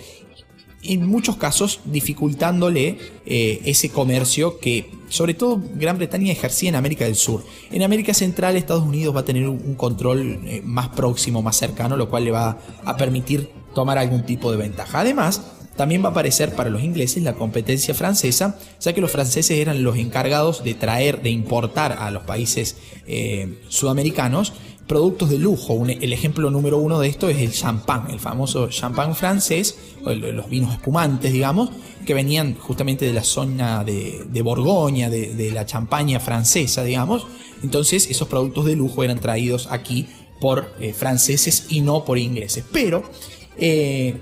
en 0.84 1.06
muchos 1.06 1.36
casos 1.36 1.80
dificultándole 1.86 2.98
eh, 3.26 3.60
ese 3.64 3.90
comercio 3.90 4.58
que 4.58 4.90
sobre 5.08 5.34
todo 5.34 5.60
Gran 5.74 5.96
Bretaña 5.96 6.32
ejercía 6.32 6.68
en 6.68 6.76
América 6.76 7.04
del 7.04 7.14
Sur. 7.14 7.44
En 7.70 7.82
América 7.82 8.14
Central 8.14 8.56
Estados 8.56 8.84
Unidos 8.84 9.14
va 9.14 9.20
a 9.20 9.24
tener 9.24 9.48
un, 9.48 9.74
control 9.74 10.40
eh, 10.44 10.62
más 10.64 10.88
próximo, 10.90 11.42
más 11.42 11.56
cercano, 11.56 11.96
lo 11.96 12.10
cual 12.10 12.24
le 12.24 12.30
va 12.30 12.58
a 12.84 12.96
permitir 12.96 13.50
tomar 13.74 13.98
algún 13.98 14.24
tipo 14.24 14.50
de 14.50 14.58
ventaja. 14.58 15.00
Además, 15.00 15.42
también 15.76 16.02
va 16.02 16.08
a 16.08 16.10
aparecer 16.10 16.54
para 16.54 16.70
los 16.70 16.82
ingleses 16.82 17.22
la 17.22 17.34
competencia 17.34 17.94
francesa, 17.94 18.58
ya 18.80 18.92
que 18.92 19.00
los 19.00 19.10
franceses 19.10 19.58
eran 19.58 19.82
los 19.82 19.96
encargados 19.96 20.62
de 20.64 20.74
traer, 20.74 21.22
de 21.22 21.30
importar 21.30 21.96
a 21.98 22.10
los 22.10 22.22
países 22.22 22.76
eh, 23.06 23.60
sudamericanos 23.68 24.52
productos 24.86 25.30
de 25.30 25.38
lujo. 25.38 25.84
el 25.86 26.12
ejemplo 26.12 26.50
número 26.50 26.78
uno 26.78 27.00
de 27.00 27.08
esto 27.08 27.28
es 27.28 27.38
el 27.38 27.52
champán, 27.52 28.10
el 28.10 28.20
famoso 28.20 28.68
champán 28.68 29.14
francés, 29.14 29.78
o 30.04 30.12
los 30.12 30.48
vinos 30.48 30.72
espumantes, 30.72 31.32
digamos, 31.32 31.70
que 32.04 32.14
venían 32.14 32.54
justamente 32.56 33.06
de 33.06 33.12
la 33.12 33.24
zona 33.24 33.82
de, 33.82 34.42
Borgoña, 34.42 35.08
de, 35.08 35.50
la 35.52 35.64
champaña 35.64 36.20
francesa, 36.20 36.84
digamos. 36.84 37.26
Entonces 37.62 38.10
esos 38.10 38.28
productos 38.28 38.66
de 38.66 38.76
lujo 38.76 39.02
eran 39.04 39.20
traídos 39.20 39.68
aquí 39.70 40.06
por 40.40 40.74
eh, 40.78 40.92
franceses 40.92 41.66
y 41.70 41.80
no 41.80 42.04
por 42.04 42.18
ingleses. 42.18 42.62
Pero 42.70 43.04
eh, 43.56 44.20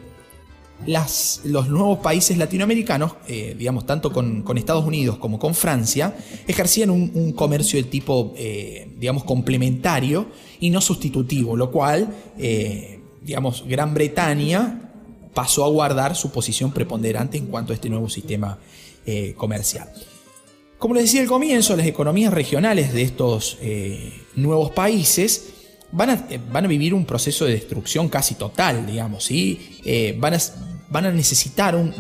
los 0.87 1.69
nuevos 1.69 1.99
países 1.99 2.37
latinoamericanos, 2.37 3.15
eh, 3.29 3.55
digamos, 3.59 3.87
tanto 3.87 4.13
con, 4.13 4.45
Estados 4.57 4.85
Unidos 4.85 5.19
como 5.19 5.39
con 5.39 5.55
Francia, 5.55 6.15
ejercían 6.47 6.91
un, 6.91 7.33
comercio 7.33 7.83
de 7.83 7.89
tipo, 7.89 8.33
eh, 8.37 8.91
digamos, 8.99 9.25
complementario 9.25 10.27
y 10.61 10.71
no 10.71 10.81
sustitutivo, 10.81 11.57
lo 11.57 11.71
cual, 11.71 12.09
eh, 12.39 13.01
digamos, 13.23 13.65
Gran 13.67 13.95
Bretaña 13.95 14.91
pasó 15.35 15.65
a 15.65 15.69
guardar 15.69 16.15
su 16.15 16.31
posición 16.31 16.73
preponderante 16.73 17.39
en 17.39 17.47
cuanto 17.47 17.73
a 17.73 17.75
este 17.75 17.89
nuevo 17.89 18.09
sistema 18.09 18.59
comercial. 19.37 19.89
Como 20.79 20.95
les 20.95 21.05
decía 21.05 21.23
al 21.23 21.27
comienzo, 21.27 21.75
las 21.75 21.87
economías 21.87 22.33
regionales 22.33 22.93
de 22.93 23.03
estos 23.03 23.59
nuevos 24.37 24.71
países 24.71 25.47
van 25.91 26.11
a, 26.11 26.27
van 26.53 26.67
a, 26.67 26.69
vivir 26.69 26.95
un 26.95 27.05
proceso 27.05 27.47
de 27.47 27.55
destrucción 27.55 28.09
casi 28.09 28.37
total, 28.37 28.87
digamos, 28.87 29.25
¿sí? 29.25 29.81
van 30.19 30.35
a 30.35 30.39
van 30.93 31.07
a 31.07 31.11
necesitar 31.11 31.75
un 31.75 31.93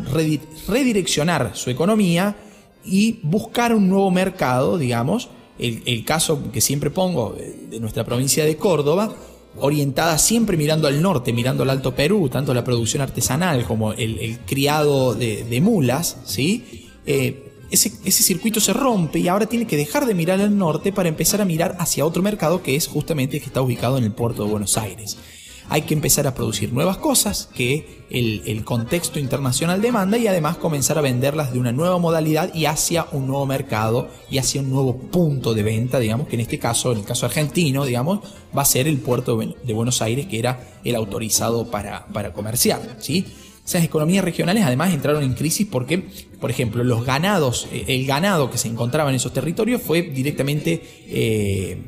redireccionar 0.69 1.53
su 1.55 1.71
economía 1.71 2.37
y 2.85 3.21
buscar 3.23 3.75
un 3.75 3.89
nuevo 3.89 4.11
mercado, 4.11 4.77
digamos. 4.77 5.31
El, 5.59 6.05
caso 6.05 6.51
que 6.53 6.61
siempre 6.61 6.91
pongo 6.91 7.37
de 7.71 7.79
nuestra 7.79 8.05
provincia 8.05 8.45
de 8.45 8.57
Córdoba, 8.57 9.15
orientada 9.59 10.19
siempre 10.19 10.57
mirando 10.57 10.89
al 10.89 11.01
norte, 11.01 11.33
mirando 11.33 11.63
al 11.63 11.71
Alto 11.71 11.95
Perú, 11.95 12.29
tanto 12.29 12.53
la 12.53 12.65
producción 12.65 13.01
artesanal 13.01 13.65
como 13.65 13.93
el, 13.93 14.39
criado 14.45 15.15
de, 15.15 15.61
mulas, 15.63 16.19
¿sí? 16.25 16.91
Eh, 17.07 17.49
ese, 17.71 17.93
ese, 18.05 18.23
circuito 18.23 18.61
se 18.61 18.73
rompe 18.73 19.21
y 19.21 19.29
ahora 19.29 19.47
tiene 19.47 19.67
que 19.67 19.77
dejar 19.77 20.05
de 20.05 20.15
mirar 20.15 20.41
al 20.41 20.59
norte 20.59 20.93
para 20.93 21.09
empezar 21.09 21.41
a 21.41 21.47
mirar 21.47 21.77
hacia 21.79 22.05
otro 22.05 22.23
mercado 22.23 22.63
que 22.63 22.77
es 22.77 22.87
justamente 22.87 23.37
el 23.39 23.43
que 23.43 23.49
está 23.49 23.63
ubicado 23.63 23.97
en 23.97 24.05
el 24.05 24.13
puerto 24.13 24.45
de 24.45 24.51
Buenos 24.51 24.77
Aires 24.77 25.17
hay 25.73 25.83
que 25.83 25.95
empezar 25.95 26.26
a 26.26 26.35
producir 26.35 26.71
nuevas 26.71 26.99
cosas 26.99 27.49
que 27.55 28.05
el, 28.11 28.62
contexto 28.62 29.19
internacional 29.19 29.81
demanda 29.81 30.19
y 30.19 30.26
además 30.26 30.59
comenzar 30.59 30.99
a 30.99 31.00
venderlas 31.00 31.50
de 31.50 31.59
una 31.59 31.73
nueva 31.73 31.97
modalidad 31.97 32.52
y 32.52 32.67
hacia 32.67 33.07
un 33.12 33.26
nuevo 33.26 33.47
mercado 33.47 34.11
y 34.31 34.37
hacia 34.37 34.61
un 34.61 34.69
nuevo 34.69 34.99
punto 34.99 35.55
de 35.55 35.62
venta, 35.62 35.99
digamos, 35.99 36.29
que 36.29 36.35
en 36.35 36.41
este 36.41 36.59
caso, 36.59 36.93
en 36.93 36.99
el 36.99 37.05
caso 37.05 37.25
argentino, 37.25 37.87
digamos, 37.87 38.21
va 38.55 38.61
a 38.61 38.67
ser 38.67 38.87
el 38.87 38.99
puerto 38.99 39.38
de 39.38 39.73
Buenos 39.73 40.02
Aires, 40.02 40.26
que 40.26 40.38
era 40.38 40.61
el 40.85 40.95
autorizado 40.95 41.71
para, 41.71 42.05
para 42.09 42.35
comerciar, 42.35 42.99
¿sí? 43.00 43.25
Esas 43.64 43.83
economías 43.83 44.23
regionales 44.23 44.64
además 44.64 44.93
entraron 44.93 45.23
en 45.23 45.33
crisis 45.33 45.67
porque, 45.71 46.07
por 46.38 46.50
ejemplo, 46.50 46.85
los 46.85 47.07
ganados, 47.07 47.67
eh, 47.73 47.85
el 47.88 48.05
ganado 48.05 48.50
que 48.50 48.59
se 48.59 48.69
encontraba 48.69 49.09
en 49.09 49.17
esos 49.17 49.33
territorios 49.33 49.81
fue 49.81 50.02
directamente 50.02 50.83
eh, 51.09 51.79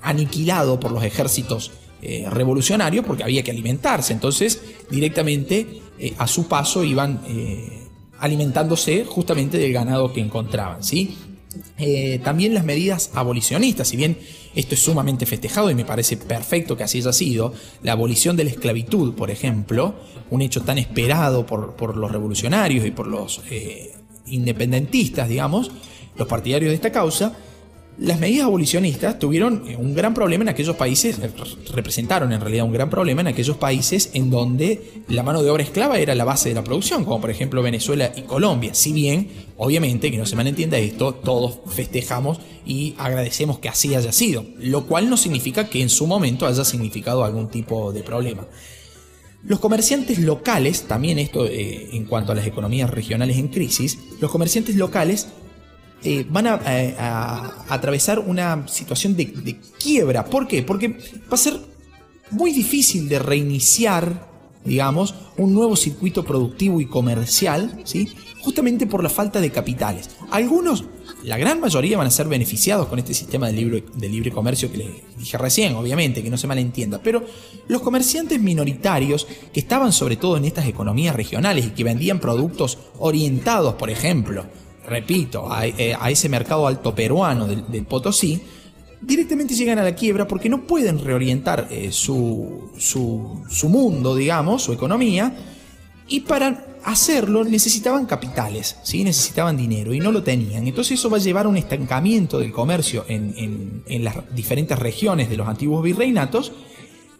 aniquilado 0.00 0.80
por 0.80 0.90
los 0.90 1.04
ejércitos 1.04 1.72
eh, 2.02 2.26
revolucionario 2.30 3.02
porque 3.02 3.24
había 3.24 3.42
que 3.42 3.50
alimentarse. 3.50 4.12
Entonces, 4.12 4.60
directamente 4.90 5.80
eh, 5.98 6.14
a 6.18 6.26
su 6.26 6.46
paso 6.46 6.84
iban 6.84 7.22
eh, 7.26 7.88
alimentándose 8.18 9.04
justamente 9.04 9.58
del 9.58 9.72
ganado 9.72 10.12
que 10.12 10.20
encontraban. 10.20 10.82
¿sí? 10.82 11.16
también 12.22 12.52
las 12.52 12.66
medidas 12.66 13.12
abolicionistas, 13.14 13.88
si 13.88 13.96
bien 13.96 14.18
esto 14.54 14.74
es 14.74 14.80
sumamente 14.82 15.24
festejado 15.24 15.70
y 15.70 15.74
me 15.74 15.86
parece 15.86 16.18
perfecto 16.18 16.76
que 16.76 16.84
así 16.84 16.98
haya 16.98 17.14
sido, 17.14 17.54
la 17.82 17.92
abolición 17.92 18.36
de 18.36 18.44
la 18.44 18.50
esclavitud, 18.50 19.14
por 19.14 19.30
ejemplo, 19.30 19.94
un 20.30 20.42
hecho 20.42 20.62
tan 20.62 20.76
esperado 20.76 21.46
por, 21.46 21.74
por 21.76 21.96
los 21.96 22.12
revolucionarios 22.12 22.84
y 22.84 22.90
por 22.90 23.06
los 23.06 23.40
independentistas, 24.26 25.30
digamos, 25.30 25.70
los 26.16 26.28
partidarios 26.28 26.70
de 26.70 26.74
esta 26.74 26.92
causa, 26.92 27.34
las 27.98 28.20
medidas 28.20 28.46
abolicionistas 28.46 29.18
tuvieron 29.18 29.64
eh, 29.68 29.76
un 29.76 29.94
gran 29.94 30.12
problema 30.12 30.42
en 30.42 30.50
aquellos 30.50 30.76
países, 30.76 31.18
eh, 31.18 31.30
representaron 31.72 32.32
en 32.32 32.40
realidad 32.40 32.66
un 32.66 32.72
gran 32.72 32.90
problema 32.90 33.22
en 33.22 33.28
aquellos 33.28 33.56
países 33.56 34.10
en 34.12 34.28
donde 34.28 35.02
la 35.08 35.22
mano 35.22 35.42
de 35.42 35.50
obra 35.50 35.62
esclava 35.62 35.98
era 35.98 36.14
la 36.14 36.24
base 36.24 36.50
de 36.50 36.54
la 36.54 36.62
producción, 36.62 37.04
como 37.04 37.20
por 37.20 37.30
ejemplo 37.30 37.62
Venezuela 37.62 38.12
y 38.14 38.22
Colombia. 38.22 38.74
Si 38.74 38.92
bien, 38.92 39.28
obviamente, 39.56 40.10
que 40.10 40.18
no 40.18 40.26
se 40.26 40.36
malentienda 40.36 40.76
esto, 40.76 41.14
todos 41.14 41.60
festejamos 41.74 42.38
y 42.66 42.94
agradecemos 42.98 43.60
que 43.60 43.68
así 43.68 43.94
haya 43.94 44.12
sido, 44.12 44.44
lo 44.58 44.86
cual 44.86 45.08
no 45.08 45.16
significa 45.16 45.68
que 45.70 45.80
en 45.80 45.88
su 45.88 46.06
momento 46.06 46.46
haya 46.46 46.64
significado 46.64 47.24
algún 47.24 47.48
tipo 47.48 47.92
de 47.92 48.02
problema. 48.02 48.46
Los 49.42 49.60
comerciantes 49.60 50.18
locales, 50.18 50.82
también 50.82 51.18
esto 51.18 51.46
eh, 51.46 51.90
en 51.92 52.04
cuanto 52.04 52.32
a 52.32 52.34
las 52.34 52.46
economías 52.46 52.90
regionales 52.90 53.36
en 53.38 53.48
crisis, 53.48 53.98
los 54.20 54.30
comerciantes 54.30 54.74
locales 54.74 55.28
eh, 56.02 56.26
van 56.28 56.46
a, 56.46 57.64
atravesar 57.68 58.18
una 58.18 58.68
situación 58.68 59.16
de, 59.16 59.58
quiebra. 59.78 60.24
¿Por 60.24 60.46
qué? 60.46 60.62
Porque 60.62 60.88
va 60.88 61.34
a 61.34 61.36
ser 61.36 61.58
muy 62.30 62.52
difícil 62.52 63.08
de 63.08 63.18
reiniciar, 63.18 64.28
digamos, 64.64 65.14
un 65.36 65.54
nuevo 65.54 65.76
circuito 65.76 66.24
productivo 66.24 66.80
y 66.80 66.86
comercial, 66.86 67.80
¿sí? 67.84 68.08
justamente 68.40 68.86
por 68.86 69.02
la 69.02 69.08
falta 69.08 69.40
de 69.40 69.50
capitales. 69.50 70.10
Algunos, 70.30 70.84
la 71.24 71.36
gran 71.36 71.60
mayoría 71.60 71.98
van 71.98 72.06
a 72.06 72.10
ser 72.10 72.28
beneficiados 72.28 72.86
con 72.86 72.98
este 72.98 73.14
sistema 73.14 73.48
de 73.48 73.54
libre, 73.54 73.84
de 73.94 74.08
libre 74.08 74.30
comercio 74.30 74.70
que 74.70 74.78
les 74.78 74.88
dije 75.18 75.36
recién, 75.38 75.74
obviamente, 75.74 76.22
que 76.22 76.30
no 76.30 76.36
se 76.36 76.46
malentienda, 76.46 77.00
pero 77.02 77.24
los 77.66 77.82
comerciantes 77.82 78.40
minoritarios 78.40 79.26
que 79.52 79.58
estaban 79.60 79.92
sobre 79.92 80.16
todo 80.16 80.36
en 80.36 80.44
estas 80.44 80.66
economías 80.66 81.16
regionales 81.16 81.66
y 81.66 81.70
que 81.70 81.82
vendían 81.82 82.20
productos 82.20 82.78
orientados, 82.98 83.74
por 83.74 83.90
ejemplo, 83.90 84.46
repito, 84.88 85.48
eh, 85.62 85.94
a, 85.98 86.10
ese 86.10 86.28
mercado 86.28 86.66
alto 86.66 86.94
peruano 86.94 87.46
del, 87.46 87.84
Potosí, 87.84 88.40
directamente 89.00 89.54
llegan 89.54 89.78
a 89.78 89.84
la 89.84 89.94
quiebra 89.94 90.26
porque 90.26 90.48
no 90.48 90.62
pueden 90.62 90.98
reorientar 90.98 91.68
eh, 91.70 91.90
su, 91.92 92.70
su, 92.78 93.68
mundo, 93.68 94.14
digamos, 94.14 94.62
su 94.62 94.72
economía, 94.72 95.34
y 96.08 96.20
para 96.20 96.66
hacerlo 96.84 97.42
necesitaban 97.42 98.06
capitales, 98.06 98.76
¿sí? 98.84 99.02
necesitaban 99.02 99.56
dinero 99.56 99.92
y 99.92 99.98
no 99.98 100.12
lo 100.12 100.22
tenían. 100.22 100.66
Entonces 100.66 100.98
eso 101.00 101.10
va 101.10 101.16
a 101.16 101.20
llevar 101.20 101.46
a 101.46 101.48
un 101.48 101.56
estancamiento 101.56 102.38
del 102.38 102.52
comercio 102.52 103.04
en, 103.08 103.82
en 103.86 104.04
las 104.04 104.16
diferentes 104.32 104.78
regiones 104.78 105.28
de 105.28 105.36
los 105.36 105.48
antiguos 105.48 105.82
virreinatos 105.82 106.52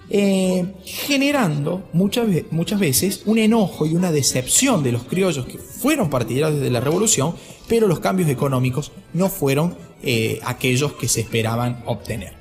eh, 0.09 0.65
generando 0.85 1.89
muchas, 1.93 2.29
muchas 2.53 2.79
veces 2.79 3.23
un 3.27 3.39
enojo 3.39 3.87
y 3.87 3.97
una 3.97 4.13
decepción 4.13 4.85
de 4.85 4.93
los 4.93 5.03
criollos 5.03 5.47
que 5.47 5.59
fueron 5.59 6.11
partidarios 6.11 6.61
de 6.61 6.71
la 6.71 6.81
revolución, 6.81 7.35
pero 7.69 7.89
los 7.89 8.01
cambios 8.01 8.29
económicos 8.29 8.93
no 9.13 9.29
fueron 9.29 9.77
eh, 10.03 10.41
aquellos 10.45 10.93
que 10.95 11.09
se 11.09 11.21
esperaban 11.23 11.83
obtener. 11.87 12.35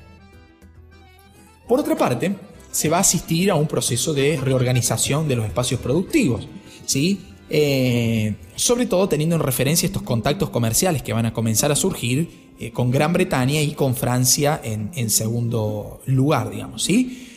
Por 1.68 1.80
otra 1.80 1.96
parte, 1.96 2.34
se 2.70 2.88
va 2.88 2.98
a 2.98 3.00
asistir 3.00 3.50
a 3.50 3.54
un 3.54 3.66
proceso 3.66 4.14
de 4.14 4.38
reorganización 4.40 5.26
de 5.28 5.36
los 5.36 5.46
espacios 5.46 5.80
productivos, 5.80 6.46
¿sí? 6.84 7.20
Eh, 7.48 8.34
sobre 8.56 8.86
todo 8.86 9.08
teniendo 9.08 9.36
en 9.36 9.42
referencia 9.42 9.86
estos 9.86 10.02
contactos 10.02 10.50
comerciales 10.50 11.02
que 11.02 11.12
van 11.12 11.26
a 11.26 11.32
comenzar 11.32 11.70
a 11.70 11.76
surgir 11.76 12.46
con 12.72 12.90
Gran 12.90 13.12
Bretaña 13.12 13.60
y 13.60 13.72
con 13.72 13.94
Francia 13.94 14.60
en, 14.64 14.90
en 14.94 15.10
segundo 15.10 16.00
lugar, 16.06 16.50
digamos, 16.50 16.82
¿sí? 16.82 17.28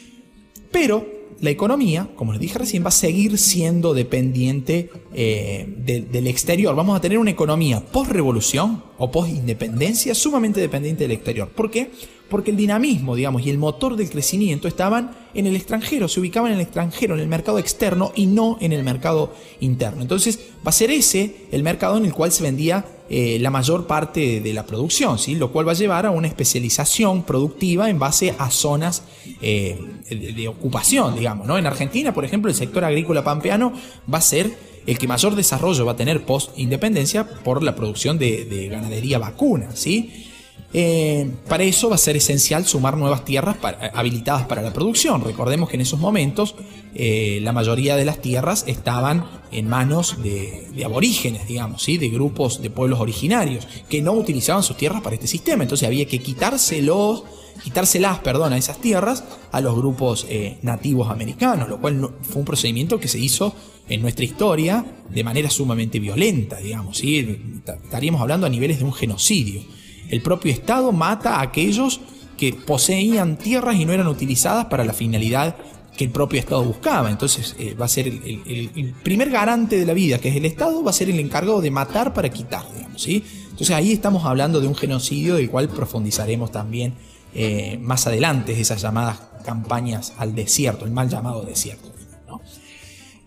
Pero 0.72 1.19
la 1.42 1.50
economía, 1.50 2.10
como 2.16 2.34
les 2.34 2.42
dije 2.42 2.60
recién, 2.60 2.84
va 2.84 2.90
a 2.90 2.92
seguir 2.92 3.38
siendo 3.38 3.94
dependiente 3.94 4.90
eh, 5.14 5.66
del 6.12 6.28
exterior. 6.28 6.76
Vamos 6.76 6.98
a 6.98 7.02
tener 7.02 7.18
una 7.18 7.32
economía 7.32 7.80
post-revolución 7.80 8.84
o 8.98 9.12
post-independencia 9.12 10.14
sumamente 10.16 10.60
dependiente 10.60 11.04
del 11.04 11.12
exterior. 11.12 11.50
¿Por 11.50 11.72
qué? 11.72 11.92
Porque 12.30 12.52
el 12.52 12.58
dinamismo, 12.58 13.16
digamos, 13.16 13.46
y 13.46 13.50
el 13.50 13.58
motor 13.58 13.96
del 13.96 14.10
crecimiento 14.10 14.68
estaban 14.68 15.12
en 15.34 15.48
el 15.48 15.56
extranjero, 15.56 16.08
se 16.08 16.20
ubicaban 16.20 16.52
en 16.52 16.58
el 16.58 16.64
extranjero, 16.64 17.16
en 17.16 17.22
el 17.22 17.28
mercado 17.28 17.60
externo 17.60 18.12
y 18.16 18.28
no 18.28 18.58
en 18.62 18.74
el 18.74 18.84
mercado 18.84 19.34
interno. 19.60 20.02
Entonces 20.02 20.40
va 20.66 20.70
a 20.70 20.74
ser 20.74 20.92
ese 20.92 21.48
el 21.52 21.64
mercado 21.64 21.98
en 21.98 22.06
el 22.06 22.14
cual 22.14 22.32
se 22.32 22.44
vendía 22.44 22.86
eh, 23.12 23.40
la 23.40 23.50
mayor 23.50 23.88
parte 23.88 24.40
de 24.40 24.54
la 24.54 24.68
producción, 24.68 25.18
¿sí? 25.18 25.34
lo 25.34 25.52
cual 25.52 25.68
va 25.68 25.72
a 25.72 25.76
llevar 25.76 26.06
a 26.06 26.12
una 26.12 26.28
especialización 26.28 27.24
productiva 27.24 27.90
en 27.90 27.98
base 27.98 28.36
a 28.38 28.52
zonas 28.52 29.04
eh, 29.42 29.80
de, 30.10 30.48
ocupación, 30.48 31.16
digamos. 31.16 31.48
¿no? 31.48 31.58
En 31.58 31.66
Argentina, 31.66 32.14
por 32.14 32.24
ejemplo, 32.24 32.52
el 32.52 32.56
sector 32.56 32.84
agrícola 32.84 33.24
pampeano 33.24 33.74
va 34.12 34.20
a 34.20 34.22
ser 34.22 34.56
el 34.86 34.98
que 35.00 35.08
mayor 35.08 35.36
desarrollo 35.36 35.86
va 35.86 35.94
a 35.94 35.96
tener 35.96 36.24
post-independencia 36.24 37.28
por 37.28 37.64
la 37.64 37.76
producción 37.76 38.20
de, 38.20 38.46
de 38.46 38.68
ganadería 38.68 39.18
vacuna. 39.18 39.76
¿sí? 39.76 40.29
Eh, 40.72 41.32
para 41.48 41.64
eso 41.64 41.90
va 41.90 41.96
a 41.96 42.00
ser 42.00 42.16
esencial 42.16 42.66
sumar 42.66 42.96
nuevas 42.96 43.26
tierras 43.26 43.58
habilitadas 43.94 44.46
para 44.46 44.62
la 44.62 44.72
producción. 44.72 45.24
Recordemos 45.24 45.70
que 45.70 45.76
en 45.76 45.82
esos 45.82 46.00
momentos 46.00 46.56
eh, 46.94 47.40
la 47.42 47.54
mayoría 47.54 47.96
de 47.96 48.06
las 48.06 48.22
tierras 48.22 48.66
estaban 48.68 49.26
en 49.52 49.68
manos 49.68 50.22
de, 50.22 50.68
aborígenes, 50.86 51.48
digamos, 51.48 51.82
¿sí? 51.82 51.98
de 51.98 52.10
grupos 52.10 52.62
de 52.62 52.70
pueblos 52.70 53.00
originarios 53.00 53.68
que 53.90 54.02
no 54.02 54.14
utilizaban 54.14 54.62
sus 54.62 54.78
tierras 54.78 55.02
para 55.02 55.16
este 55.16 55.28
sistema. 55.28 55.64
Entonces 55.64 55.88
había 55.88 56.06
que 56.06 56.20
quitárselos, 56.20 57.24
quitárselas 57.64 58.20
perdón, 58.20 58.54
a 58.54 58.58
esas 58.58 58.80
tierras 58.80 59.24
a 59.52 59.62
los 59.62 59.76
grupos 59.76 60.28
eh, 60.30 60.60
nativos 60.62 61.10
americanos, 61.10 61.68
lo 61.68 61.82
cual 61.82 62.12
fue 62.22 62.40
un 62.40 62.46
procedimiento 62.46 63.00
que 63.00 63.08
se 63.08 63.18
hizo 63.18 63.56
en 63.88 64.02
nuestra 64.02 64.24
historia 64.24 64.86
de 65.10 65.24
manera 65.24 65.50
sumamente 65.50 66.00
violenta, 66.00 66.58
digamos. 66.58 66.98
¿sí? 66.98 67.62
Estaríamos 67.66 68.22
hablando 68.22 68.46
a 68.46 68.50
niveles 68.50 68.78
de 68.78 68.86
un 68.86 68.94
genocidio. 68.94 69.79
El 70.10 70.22
propio 70.22 70.52
Estado 70.52 70.92
mata 70.92 71.38
a 71.38 71.42
aquellos 71.42 72.02
que 72.38 72.54
poseían 72.54 73.38
tierras 73.38 73.76
y 73.76 73.86
no 73.86 73.94
eran 73.94 74.08
utilizadas 74.08 74.66
para 74.66 74.86
la 74.86 74.94
finalidad 74.94 75.58
que 75.96 76.06
el 76.06 76.12
propio 76.12 76.40
Estado 76.40 76.64
buscaba. 76.64 77.10
Entonces 77.10 77.56
eh, 77.60 77.76
va 77.80 77.86
a 77.86 77.90
ser 77.90 78.08
el, 78.08 78.96
primer 79.04 79.30
garante 79.30 79.78
de 79.78 79.86
la 79.86 79.94
vida, 79.94 80.20
que 80.20 80.30
es 80.30 80.36
el 80.38 80.46
Estado, 80.46 80.82
va 80.82 80.92
a 80.92 80.94
ser 80.94 81.10
el 81.10 81.20
encargado 81.20 81.60
de 81.60 81.70
matar 81.70 82.14
para 82.14 82.30
quitar, 82.30 82.64
¿sí? 82.96 83.24
Entonces 83.50 83.72
ahí 83.72 83.92
estamos 83.92 84.24
hablando 84.24 84.62
de 84.62 84.68
un 84.68 84.76
genocidio 84.76 85.36
del 85.36 85.50
cual 85.50 85.68
profundizaremos 85.68 86.52
también 86.52 86.94
eh, 87.34 87.78
más 87.82 88.08
adelante, 88.08 88.60
esas 88.60 88.82
llamadas 88.82 89.20
campañas 89.44 90.14
al 90.18 90.34
desierto, 90.34 90.86
el 90.86 90.92
mal 90.92 91.10
llamado 91.10 91.44
desierto. 91.44 91.92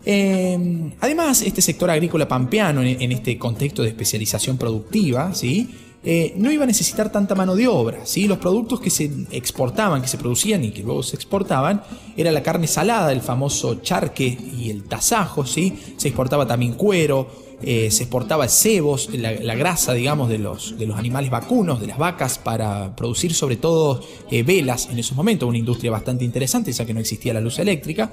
Eh, 0.05 0.91
además, 0.99 1.43
este 1.43 1.61
sector 1.61 1.91
agrícola 1.91 2.27
pampeano, 2.27 2.81
en, 2.81 2.99
en, 2.99 3.11
este 3.11 3.37
contexto 3.37 3.83
de 3.83 3.89
especialización 3.89 4.57
productiva, 4.57 5.33
¿sí? 5.33 5.69
Eh, 6.05 6.33
no 6.35 6.51
iba 6.51 6.65
a 6.65 6.67
necesitar 6.67 7.11
tanta 7.11 7.33
mano 7.33 7.55
de 7.55 7.67
obra. 7.67 8.05
¿sí? 8.05 8.27
Los 8.27 8.37
productos 8.37 8.79
que 8.81 8.89
se 8.89 9.09
exportaban, 9.31 10.01
que 10.01 10.07
se 10.07 10.17
producían 10.17 10.63
y 10.65 10.71
que 10.71 10.83
luego 10.83 11.01
se 11.01 11.15
exportaban, 11.15 11.81
era 12.17 12.31
la 12.31 12.43
carne 12.43 12.67
salada, 12.67 13.11
el 13.11 13.21
famoso 13.21 13.75
charque 13.75 14.25
y 14.25 14.69
el 14.69 14.83
tasajo, 14.83 15.45
¿sí? 15.45 15.77
se 15.97 16.09
exportaba 16.09 16.45
también 16.45 16.73
cuero, 16.73 17.27
eh, 17.65 17.89
se 17.91 18.03
exportaba 18.03 18.47
cebos, 18.47 19.09
la, 19.13 19.55
grasa, 19.55 19.93
digamos, 19.93 20.29
de 20.29 20.37
los, 20.37 20.77
de 20.77 20.85
los 20.85 20.97
animales 20.97 21.29
vacunos, 21.31 21.79
de 21.79 21.87
las 21.87 21.97
vacas, 21.97 22.37
para 22.37 22.95
producir 22.95 23.33
sobre 23.33 23.55
todo 23.55 24.01
eh, 24.29 24.43
velas 24.43 24.89
en 24.91 24.99
esos 24.99 25.15
momentos, 25.15 25.47
una 25.47 25.57
industria 25.57 25.91
bastante 25.91 26.25
interesante, 26.25 26.71
ya 26.71 26.85
que 26.85 26.93
no 26.93 26.99
existía 26.99 27.33
la 27.33 27.41
luz 27.41 27.59
eléctrica, 27.59 28.11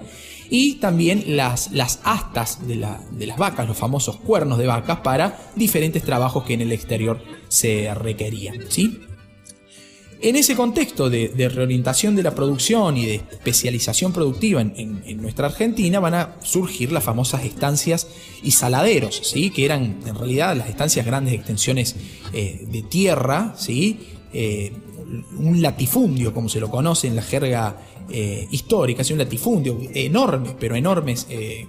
y 0.48 0.74
también 0.74 1.36
las, 1.36 1.72
las 1.72 2.00
astas 2.04 2.66
de, 2.66 2.86
de 3.12 3.26
las 3.26 3.38
vacas, 3.38 3.66
los 3.68 3.76
famosos 3.76 4.16
cuernos 4.16 4.58
de 4.58 4.66
vacas, 4.66 5.00
para 5.00 5.50
diferentes 5.56 6.02
trabajos 6.02 6.44
que 6.44 6.54
en 6.54 6.62
el 6.62 6.72
exterior 6.72 7.20
se 7.48 7.92
requerían. 7.94 8.58
¿sí? 8.68 9.00
En 10.22 10.36
ese 10.36 10.54
contexto 10.54 11.08
de, 11.08 11.48
reorientación 11.48 12.14
de 12.14 12.22
la 12.22 12.34
producción 12.34 12.98
y 12.98 13.06
de 13.06 13.14
especialización 13.14 14.12
productiva 14.12 14.60
en, 14.60 15.22
nuestra 15.22 15.46
Argentina 15.46 15.98
van 15.98 16.12
a 16.14 16.36
surgir 16.42 16.92
las 16.92 17.04
famosas 17.04 17.44
estancias 17.44 18.06
y 18.42 18.50
saladeros, 18.50 19.20
¿sí? 19.24 19.48
que 19.50 19.64
eran 19.64 20.00
en 20.06 20.14
realidad 20.14 20.54
las 20.56 20.68
estancias 20.68 21.06
grandes 21.06 21.32
extensiones 21.32 21.96
eh, 22.34 22.66
de 22.70 22.82
tierra, 22.82 23.54
¿sí? 23.56 24.00
Eh, 24.34 24.72
un 25.38 25.62
latifundio 25.62 26.34
como 26.34 26.50
se 26.50 26.60
lo 26.60 26.70
conoce 26.70 27.06
en 27.08 27.16
la 27.16 27.22
jerga 27.22 27.78
eh, 28.10 28.46
histórica, 28.50 29.02
un 29.10 29.18
latifundio 29.18 29.78
enorme, 29.94 30.54
pero 30.60 30.76
enormes 30.76 31.26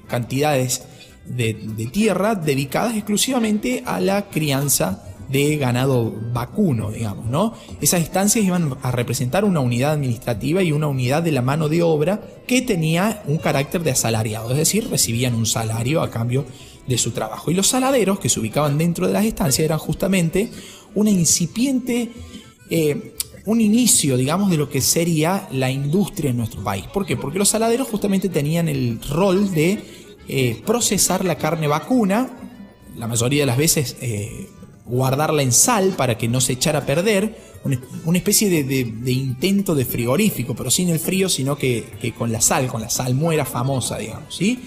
cantidades 0.08 0.84
de, 1.26 1.54
de 1.54 1.86
tierra 1.88 2.36
dedicadas 2.36 2.96
exclusivamente 2.96 3.82
a 3.86 4.02
la 4.02 4.30
crianza 4.30 5.11
de 5.32 5.58
ganado 5.58 6.14
vacuno, 6.34 6.92
digamos, 6.92 7.26
¿no? 7.28 7.54
Esas 7.80 8.02
estancias 8.02 8.44
iban 8.44 8.78
a 8.82 8.92
representar 8.92 9.46
una 9.46 9.60
unidad 9.60 9.94
administrativa 9.94 10.62
y 10.62 10.72
una 10.72 10.88
unidad 10.88 11.24
de 11.24 11.32
la 11.32 11.42
mano 11.42 11.70
de 11.70 11.82
obra 11.84 12.22
que 12.48 12.62
tenía 12.62 13.24
un 13.28 13.38
carácter 13.38 13.84
de 13.84 13.92
asalariado, 13.92 14.52
es 14.52 14.58
decir, 14.58 14.90
recibían 14.90 15.36
un 15.36 15.46
salario 15.46 16.02
a 16.02 16.12
cambio 16.12 16.46
de 16.88 16.98
su 16.98 17.12
trabajo. 17.12 17.52
Y 17.52 17.54
los 17.54 17.68
saladeros 17.68 18.20
que 18.20 18.30
se 18.30 18.40
ubicaban 18.40 18.78
dentro 18.78 19.08
de 19.08 19.14
las 19.14 19.26
estancias 19.26 19.64
eran 19.64 19.80
justamente 19.80 20.52
una 20.96 21.10
incipiente, 21.10 22.12
eh, 22.70 23.16
un 23.46 23.62
inicio, 23.62 24.18
digamos, 24.18 24.50
de 24.50 24.58
lo 24.58 24.70
que 24.70 24.82
sería 24.82 25.48
la 25.52 25.72
industria 25.72 26.32
en 26.32 26.38
nuestro 26.38 26.64
país. 26.64 26.86
¿Por 26.94 27.06
qué? 27.06 27.16
Porque 27.16 27.40
los 27.40 27.50
saladeros 27.50 27.88
justamente 27.88 28.30
tenían 28.30 28.68
el 28.68 29.00
rol 29.02 29.52
de 29.54 29.80
eh, 30.28 30.62
procesar 30.66 31.26
la 31.26 31.38
carne 31.38 31.68
vacuna, 31.68 32.30
la 32.98 33.08
mayoría 33.08 33.44
de 33.44 33.46
las 33.46 33.58
veces 33.58 33.96
eh, 34.02 34.50
guardarla 34.86 35.42
en 35.42 35.52
sal 35.52 35.94
para 35.98 36.18
que 36.18 36.28
no 36.28 36.42
se 36.42 36.54
echara 36.54 36.80
a 36.80 36.86
perder, 36.86 37.52
una 38.06 38.18
especie 38.18 38.64
de, 38.64 39.12
intento 39.12 39.76
de 39.76 39.86
frigorífico, 39.86 40.56
pero 40.56 40.72
sin 40.72 40.90
el 40.90 41.00
frío, 41.00 41.30
sino 41.30 41.56
que, 41.56 42.14
con 42.18 42.32
la 42.32 42.42
sal, 42.42 42.68
con 42.68 42.82
la 42.82 42.90
salmuera 42.90 43.46
famosa, 43.46 43.98
digamos, 43.98 44.36
¿sí? 44.36 44.60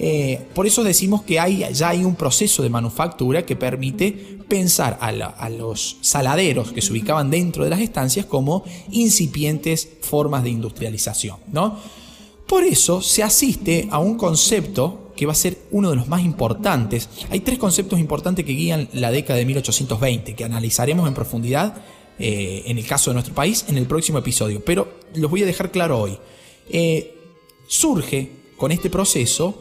Eh, 0.00 0.46
por 0.54 0.64
eso 0.68 0.84
decimos 0.84 1.22
que 1.22 1.40
hay, 1.40 1.66
ya 1.74 1.88
hay 1.88 2.04
un 2.04 2.14
proceso 2.14 2.62
de 2.62 2.70
manufactura 2.70 3.44
que 3.44 3.56
permite 3.56 4.12
pensar 4.46 4.96
a, 5.00 5.08
a, 5.08 5.50
los 5.50 5.96
saladeros 6.02 6.70
que 6.70 6.80
se 6.80 6.92
ubicaban 6.92 7.30
dentro 7.30 7.64
de 7.64 7.70
las 7.70 7.80
estancias 7.80 8.24
como 8.24 8.62
incipientes 8.92 9.88
formas 10.02 10.44
de 10.44 10.50
industrialización. 10.50 11.38
¿no? 11.50 11.80
Por 12.46 12.62
eso 12.62 13.02
se 13.02 13.24
asiste 13.24 13.88
a 13.90 13.98
un 13.98 14.16
concepto 14.16 15.07
que 15.18 15.26
va 15.26 15.32
a 15.32 15.34
ser 15.34 15.58
uno 15.72 15.90
de 15.90 15.96
los 15.96 16.06
más 16.06 16.22
importantes. 16.22 17.08
Hay 17.30 17.40
tres 17.40 17.58
conceptos 17.58 17.98
importantes 17.98 18.44
que 18.44 18.52
guían 18.52 18.88
la 18.92 19.10
década 19.10 19.36
de 19.36 19.46
1820, 19.46 20.36
que 20.36 20.44
analizaremos 20.44 21.08
en 21.08 21.14
profundidad 21.14 21.74
eh, 22.20 22.62
en 22.66 22.78
el 22.78 22.86
caso 22.86 23.10
de 23.10 23.14
nuestro 23.14 23.34
país 23.34 23.64
en 23.68 23.78
el 23.78 23.86
próximo 23.86 24.18
episodio, 24.18 24.62
pero 24.64 24.88
los 25.16 25.28
voy 25.28 25.42
a 25.42 25.46
dejar 25.46 25.72
claro 25.72 25.98
hoy. 25.98 26.16
Eh, 26.70 27.18
surge 27.66 28.30
con 28.56 28.70
este 28.70 28.90
proceso, 28.90 29.60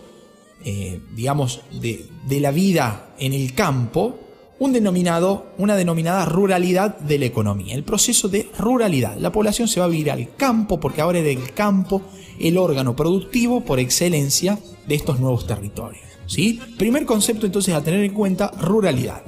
eh, 0.63 0.99
digamos, 1.15 1.61
de, 1.71 2.05
de, 2.27 2.39
la 2.39 2.51
vida 2.51 3.15
en 3.17 3.33
el 3.33 3.55
campo, 3.55 4.26
un 4.59 4.73
denominado, 4.73 5.47
una 5.57 5.75
denominada 5.75 6.25
ruralidad 6.25 6.97
de 6.97 7.19
la 7.19 7.25
economía, 7.25 7.75
el 7.75 7.83
proceso 7.83 8.27
de 8.27 8.49
ruralidad. 8.57 9.17
La 9.17 9.31
población 9.31 9.67
se 9.67 9.79
va 9.79 9.85
a 9.85 9.89
vivir 9.89 10.11
al 10.11 10.35
campo 10.35 10.79
porque 10.79 11.01
ahora 11.01 11.19
es 11.19 11.37
el 11.37 11.53
campo 11.53 12.01
el 12.39 12.57
órgano 12.57 12.95
productivo 12.95 13.61
por 13.61 13.79
excelencia 13.79 14.59
de 14.87 14.95
estos 14.95 15.19
nuevos 15.19 15.45
territorios. 15.45 16.05
¿sí? 16.25 16.59
Primer 16.77 17.05
concepto 17.05 17.45
entonces 17.45 17.73
a 17.73 17.83
tener 17.83 18.03
en 18.03 18.13
cuenta, 18.13 18.51
ruralidad. 18.59 19.23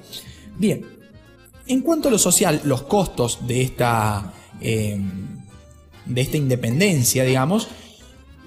Bien, 0.58 0.86
en 1.68 1.82
cuanto 1.82 2.08
a 2.08 2.12
lo 2.12 2.20
social, 2.20 2.62
los 2.64 2.84
costos 2.84 3.40
de 3.48 3.62
esta, 3.62 4.34
eh, 4.62 5.00
de 6.06 6.22
esta 6.22 6.38
independencia, 6.38 7.24
digamos, 7.24 7.68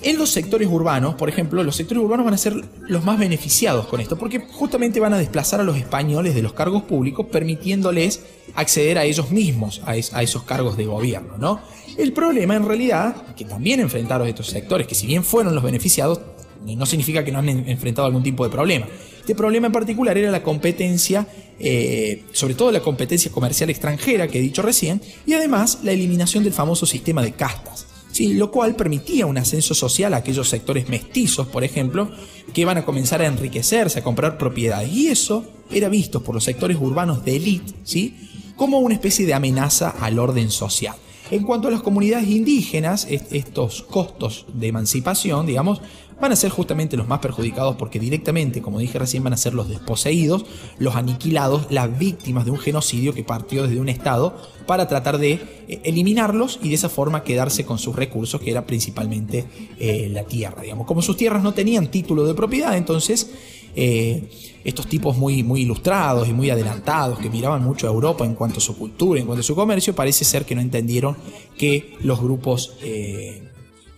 en 0.02 0.18
los 0.18 0.30
sectores 0.30 0.68
urbanos, 0.68 1.14
por 1.14 1.28
ejemplo, 1.28 1.62
los 1.62 1.76
sectores 1.76 2.02
urbanos 2.02 2.24
van 2.24 2.34
a 2.34 2.38
ser 2.38 2.54
los 2.80 3.04
más 3.04 3.18
beneficiados 3.18 3.86
con 3.86 4.00
esto, 4.00 4.18
porque 4.18 4.40
justamente 4.40 5.00
van 5.00 5.14
a 5.14 5.18
desplazar 5.18 5.60
a 5.60 5.64
los 5.64 5.76
españoles 5.76 6.34
de 6.34 6.42
los 6.42 6.52
cargos 6.52 6.82
públicos, 6.82 7.26
permitiéndoles 7.30 8.20
acceder 8.54 8.98
a 8.98 9.04
ellos 9.04 9.30
mismos, 9.30 9.80
a, 9.86 9.96
esos 9.96 10.42
cargos 10.42 10.76
de 10.76 10.86
gobierno, 10.86 11.38
¿no? 11.38 11.60
El 11.96 12.12
problema, 12.12 12.56
en 12.56 12.66
realidad, 12.66 13.34
que 13.36 13.44
también 13.44 13.80
enfrentaron 13.80 14.26
estos 14.26 14.48
sectores, 14.48 14.86
que 14.86 14.94
si 14.94 15.06
bien 15.06 15.24
fueron 15.24 15.54
los 15.54 15.62
beneficiados, 15.62 16.20
no 16.64 16.86
significa 16.86 17.24
que 17.24 17.32
no 17.32 17.40
han 17.40 17.48
enfrentado 17.48 18.06
algún 18.06 18.22
tipo 18.22 18.44
de 18.44 18.50
problema. 18.50 18.86
Este 19.20 19.34
problema 19.34 19.66
en 19.66 19.72
particular 19.72 20.16
era 20.16 20.30
la 20.30 20.42
competencia, 20.42 21.26
eh, 21.58 22.24
sobre 22.32 22.54
todo 22.54 22.72
la 22.72 22.80
competencia 22.80 23.30
comercial 23.30 23.70
extranjera 23.70 24.26
que 24.26 24.38
he 24.38 24.42
dicho 24.42 24.62
recién, 24.62 25.00
y 25.26 25.34
además 25.34 25.80
la 25.82 25.92
eliminación 25.92 26.42
del 26.42 26.52
famoso 26.52 26.86
sistema 26.86 27.22
de 27.22 27.32
castas. 27.32 27.86
Sí, 28.12 28.34
lo 28.34 28.50
cual 28.50 28.76
permitía 28.76 29.26
un 29.26 29.38
ascenso 29.38 29.74
social 29.74 30.12
a 30.12 30.18
aquellos 30.18 30.48
sectores 30.48 30.88
mestizos, 30.88 31.46
por 31.48 31.64
ejemplo, 31.64 32.10
que 32.52 32.60
iban 32.60 32.76
a 32.76 32.84
comenzar 32.84 33.22
a 33.22 33.26
enriquecerse, 33.26 33.98
a 33.98 34.04
comprar 34.04 34.36
propiedades. 34.36 34.92
Y 34.92 35.08
eso 35.08 35.44
era 35.70 35.88
visto 35.88 36.22
por 36.22 36.34
los 36.34 36.44
sectores 36.44 36.76
urbanos 36.78 37.24
de 37.24 37.36
élite 37.36 37.72
¿sí? 37.84 38.54
como 38.54 38.80
una 38.80 38.94
especie 38.94 39.24
de 39.24 39.32
amenaza 39.32 39.88
al 39.88 40.18
orden 40.18 40.50
social. 40.50 40.94
En 41.30 41.44
cuanto 41.44 41.68
a 41.68 41.70
las 41.70 41.80
comunidades 41.80 42.28
indígenas, 42.28 43.06
estos 43.08 43.82
costos 43.82 44.44
de 44.52 44.66
emancipación, 44.66 45.46
digamos, 45.46 45.80
van 46.22 46.30
a 46.30 46.36
ser 46.36 46.52
justamente 46.52 46.96
los 46.96 47.08
más 47.08 47.18
perjudicados 47.18 47.74
porque 47.74 47.98
directamente, 47.98 48.62
como 48.62 48.78
dije 48.78 48.96
recién, 48.96 49.24
van 49.24 49.32
a 49.32 49.36
ser 49.36 49.54
los 49.54 49.68
desposeídos, 49.68 50.46
los 50.78 50.94
aniquilados, 50.94 51.66
las 51.68 51.98
víctimas 51.98 52.44
de 52.44 52.52
un 52.52 52.58
genocidio 52.58 53.12
que 53.12 53.24
partió 53.24 53.64
desde 53.64 53.80
un 53.80 53.88
Estado 53.88 54.36
para 54.68 54.86
tratar 54.86 55.18
de 55.18 55.32
eh, 55.66 55.80
eliminarlos 55.82 56.60
y 56.62 56.68
de 56.68 56.76
esa 56.76 56.88
forma 56.88 57.24
quedarse 57.24 57.66
con 57.66 57.80
sus 57.80 57.96
recursos, 57.96 58.40
que 58.40 58.52
era 58.52 58.64
principalmente 58.64 59.46
eh, 59.80 60.08
la 60.12 60.22
tierra. 60.22 60.62
Digamos. 60.62 60.86
Como 60.86 61.02
sus 61.02 61.16
tierras 61.16 61.42
no 61.42 61.54
tenían 61.54 61.90
título 61.90 62.24
de 62.24 62.34
propiedad, 62.34 62.76
entonces 62.76 63.28
eh, 63.74 64.30
estos 64.62 64.86
tipos 64.86 65.18
muy, 65.18 65.42
muy 65.42 65.62
ilustrados 65.62 66.28
y 66.28 66.32
muy 66.32 66.50
adelantados, 66.50 67.18
que 67.18 67.30
miraban 67.30 67.64
mucho 67.64 67.88
a 67.88 67.90
Europa 67.90 68.24
en 68.24 68.36
cuanto 68.36 68.58
a 68.58 68.62
su 68.62 68.78
cultura, 68.78 69.18
en 69.18 69.26
cuanto 69.26 69.40
a 69.40 69.42
su 69.42 69.56
comercio, 69.56 69.92
parece 69.92 70.24
ser 70.24 70.44
que 70.44 70.54
no 70.54 70.60
entendieron 70.60 71.16
que 71.58 71.96
los 72.00 72.20
grupos 72.20 72.74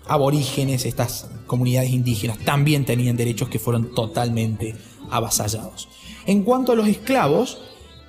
aborígenes, 0.06 0.84
estas 0.84 1.28
comunidades 1.46 1.90
indígenas, 1.90 2.38
también 2.38 2.84
tenían 2.84 3.16
derechos 3.16 3.48
que 3.48 3.58
fueron 3.58 3.94
totalmente 3.94 4.74
avasallados. 5.10 5.88
En 6.26 6.42
cuanto 6.42 6.72
a 6.72 6.74
los 6.74 6.88
esclavos, 6.88 7.58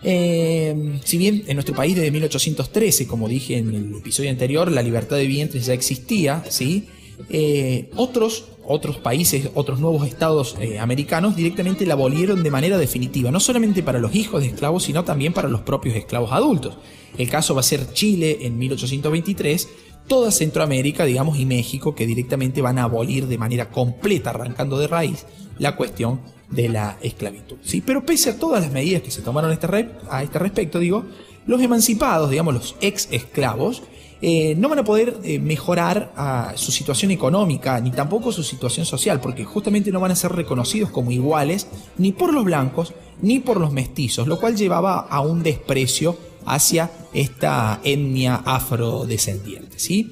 eh, 0.04 1.00
si 1.04 1.18
bien 1.18 1.44
en 1.48 1.56
nuestro 1.56 1.76
país 1.76 1.96
desde 1.96 2.12
1813, 2.12 3.08
como 3.08 3.28
dije 3.28 3.58
en 3.58 3.74
el 3.74 3.96
episodio 3.96 4.30
anterior, 4.30 4.72
la 4.72 4.82
libertad 4.82 5.18
de 5.18 5.26
vientres 5.26 5.66
ya 5.66 5.74
existía, 5.74 6.44
¿sí? 6.50 6.88
Eh, 7.30 7.90
otros, 7.96 8.46
otros 8.64 8.98
países, 8.98 9.50
otros 9.56 9.80
nuevos 9.80 10.08
estados 10.08 10.56
eh, 10.60 10.80
americanos 10.80 11.36
directamente 11.36 11.86
la 11.86 11.94
abolieron 11.94 12.44
de 12.44 12.52
manera 12.52 12.78
definitiva, 12.78 13.32
no 13.32 13.40
solamente 13.40 13.84
para 13.84 14.00
los 14.00 14.14
hijos 14.16 14.42
de 14.42 14.50
esclavos, 14.50 14.84
sino 14.84 15.04
también 15.04 15.34
para 15.34 15.48
los 15.48 15.62
propios 15.62 15.96
esclavos 15.96 16.32
adultos. 16.32 16.78
El 17.18 17.30
caso 17.30 17.56
va 17.56 17.62
a 17.62 17.64
ser 17.64 17.94
Chile 17.94 18.40
en 18.42 18.58
1823, 18.58 19.70
toda 20.08 20.32
Centroamérica, 20.32 21.06
digamos, 21.06 21.40
y 21.40 21.46
México, 21.46 21.96
que 21.96 22.06
directamente 22.06 22.62
van 22.62 22.78
a 22.80 22.84
abolir 22.84 23.28
de 23.28 23.38
manera 23.38 23.70
completa, 23.70 24.32
arrancando 24.32 24.78
de 24.78 24.88
raíz, 24.88 25.26
la 25.58 25.76
cuestión 25.76 26.22
de 26.50 26.70
la 26.70 26.98
esclavitud. 27.02 27.58
¿sí? 27.64 27.82
Pero 27.82 28.06
pese 28.06 28.32
a 28.32 28.40
todas 28.40 28.62
las 28.62 28.72
medidas 28.72 29.02
que 29.02 29.12
se 29.12 29.22
tomaron 29.22 29.52
a 29.52 29.54
este, 29.54 29.90
a 30.10 30.24
este 30.24 30.40
respecto, 30.40 30.80
digo, 30.80 31.06
los 31.46 31.62
emancipados, 31.62 32.30
digamos, 32.30 32.54
los 32.54 32.76
ex 32.82 33.08
esclavos, 33.12 33.84
eh, 34.22 34.56
no 34.58 34.70
van 34.70 34.80
a 34.80 34.84
poder 34.84 35.18
eh, 35.24 35.40
mejorar 35.40 36.14
a 36.16 36.54
su 36.56 36.72
situación 36.72 37.12
económica 37.12 37.80
ni 37.82 37.92
tampoco 37.92 38.32
su 38.32 38.44
situación 38.44 38.86
social, 38.86 39.20
porque 39.20 39.44
justamente 39.44 39.92
no 39.92 40.00
van 40.00 40.12
a 40.12 40.16
ser 40.16 40.32
reconocidos 40.32 40.90
como 40.90 41.12
iguales 41.12 41.68
ni 41.98 42.12
por 42.12 42.34
los 42.34 42.46
blancos 42.46 42.94
ni 43.22 43.40
por 43.40 43.60
los 43.60 43.72
mestizos, 43.72 44.28
lo 44.28 44.40
cual 44.40 44.56
llevaba 44.56 45.00
a 45.00 45.20
un 45.22 45.44
desprecio 45.44 46.18
hacia 46.46 46.92
esta 47.14 47.82
etnia 47.84 48.36
afrodescendiente. 48.46 49.80
¿sí? 49.80 50.12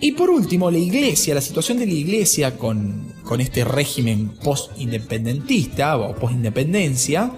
Y 0.00 0.12
por 0.12 0.30
último, 0.30 0.70
la 0.70 0.78
iglesia, 0.78 1.34
la 1.34 1.40
situación 1.40 1.78
de 1.78 1.86
la 1.86 1.92
iglesia 1.92 2.58
con, 2.58 3.14
con 3.22 3.40
este 3.40 3.64
régimen 3.64 4.30
post-independentista 4.42 5.96
o 5.96 6.14
post-independencia, 6.16 7.30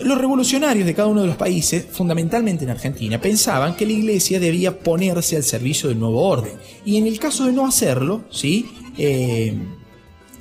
los 0.00 0.18
revolucionarios 0.18 0.86
de 0.86 0.94
cada 0.94 1.08
uno 1.08 1.20
de 1.20 1.26
los 1.26 1.36
países, 1.36 1.84
fundamentalmente 1.90 2.64
en 2.64 2.70
Argentina, 2.70 3.20
pensaban 3.20 3.76
que 3.76 3.84
la 3.84 3.92
iglesia 3.92 4.40
debía 4.40 4.78
ponerse 4.78 5.36
al 5.36 5.42
servicio 5.42 5.90
del 5.90 5.98
nuevo 5.98 6.22
orden. 6.22 6.54
Y 6.84 6.96
en 6.96 7.06
el 7.06 7.18
caso 7.18 7.44
de 7.44 7.52
no 7.52 7.66
hacerlo, 7.66 8.24
¿sí? 8.30 8.70
Eh, 8.96 9.54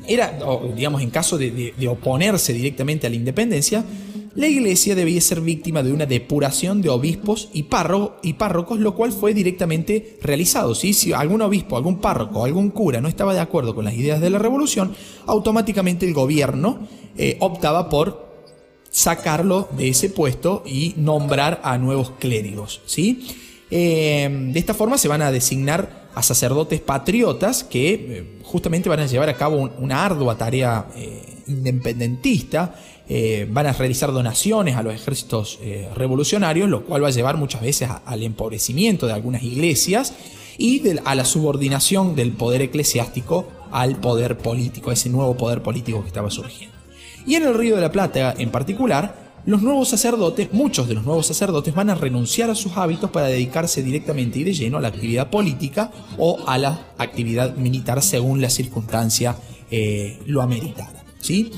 era, 0.08 0.40
digamos, 0.76 1.02
en 1.02 1.10
caso 1.10 1.38
de, 1.38 1.74
de 1.78 1.88
oponerse 1.88 2.54
directamente 2.54 3.08
a 3.08 3.10
la 3.10 3.18
independencia, 3.18 3.84
la 4.34 4.48
iglesia 4.48 4.96
debía 4.96 5.20
ser 5.20 5.42
víctima 5.42 5.84
de 5.84 5.92
una 5.92 6.06
depuración 6.06 6.82
de 6.82 6.90
obispos 6.90 7.50
y, 7.54 7.68
y 8.24 8.34
párrocos, 8.34 8.80
lo 8.80 8.96
cual 8.96 9.12
fue 9.12 9.34
directamente 9.34 10.18
realizado. 10.22 10.74
Si 10.74 11.12
algún 11.12 11.42
obispo, 11.42 11.76
algún 11.76 12.00
párroco, 12.00 12.46
algún 12.46 12.70
cura 12.70 13.02
no 13.02 13.10
estaba 13.10 13.34
de 13.34 13.42
acuerdo 13.42 13.76
con 13.76 13.84
las 13.84 13.94
ideas 13.94 14.22
de 14.22 14.30
la 14.30 14.40
revolución, 14.40 14.94
automáticamente 15.26 16.08
el 16.08 16.14
gobierno 16.14 16.88
eh, 17.18 17.36
optaba 17.40 17.90
por 17.90 18.32
sacarlo 18.90 19.68
de 19.78 19.90
ese 19.90 20.10
puesto 20.10 20.64
y 20.66 20.94
nombrar 20.96 21.60
a 21.64 21.78
nuevos 21.78 22.12
clérigos. 22.12 22.82
¿sí? 22.86 23.28
Eh, 23.70 24.30
de 24.54 24.60
esta 24.60 24.74
forma 24.74 24.98
se 24.98 25.10
van 25.10 25.22
a 25.22 25.32
designar 25.32 26.10
a 26.16 26.24
sacerdotes 26.24 26.80
patriotas 26.80 27.64
que 27.66 27.94
eh, 27.94 28.40
justamente 28.44 28.88
van 28.88 29.00
a 29.02 29.06
llevar 29.08 29.30
a 29.30 29.36
cabo 29.36 29.72
una 29.78 30.06
ardua 30.06 30.38
tarea 30.38 30.88
independentista 31.48 32.76
eh, 33.14 33.46
van 33.52 33.68
a 33.68 33.74
realizar 33.74 34.14
donaciones 34.14 34.78
a 34.78 34.84
los 34.84 34.94
ejércitos 34.94 35.60
eh, 35.62 35.90
revolucionarios, 35.94 36.70
lo 36.70 36.86
cual 36.86 37.04
va 37.04 37.10
a 37.10 37.12
llevar 37.12 37.36
muchas 37.36 37.62
veces 37.62 37.90
al 38.06 38.24
empobrecimiento 38.24 39.06
de 39.06 39.12
algunas 39.12 39.44
iglesias 39.44 40.14
y 40.58 40.82
a 41.04 41.14
la 41.14 41.26
subordinación 41.26 42.16
del 42.16 42.32
poder 42.32 42.62
eclesiástico 42.62 43.50
al 43.70 43.98
poder 43.98 44.38
político, 44.38 44.94
ese 44.94 45.10
nuevo 45.10 45.36
poder 45.36 45.62
político 45.62 46.00
que 46.00 46.08
estaba 46.08 46.30
surgiendo. 46.30 46.74
Y 47.28 47.36
en 47.36 47.44
el 47.44 47.54
Río 47.54 47.76
de 47.76 47.82
la 47.82 47.92
Plata 47.92 48.34
en 48.38 48.50
particular, 48.50 49.34
los 49.46 49.62
nuevos 49.62 49.90
sacerdotes, 49.90 50.54
muchos 50.54 50.88
de 50.88 50.94
los 50.94 51.04
nuevos 51.04 51.28
sacerdotes 51.28 51.76
van 51.76 51.90
a 51.90 51.96
renunciar 51.96 52.50
a 52.50 52.56
sus 52.56 52.78
hábitos 52.78 53.10
para 53.10 53.26
dedicarse 53.26 53.84
directamente 53.84 54.40
y 54.40 54.46
de 54.46 54.54
lleno 54.54 54.78
a 54.78 54.82
la 54.82 54.88
actividad 54.88 55.30
política 55.30 55.92
o 56.18 56.40
a 56.48 56.58
la 56.58 56.94
actividad 56.98 57.58
militar 57.58 58.02
según 58.02 58.42
la 58.42 58.50
circunstancia 58.50 59.36
eh, 59.70 60.18
lo 60.28 60.42
ameritada. 60.42 61.04
¿sí? 61.20 61.52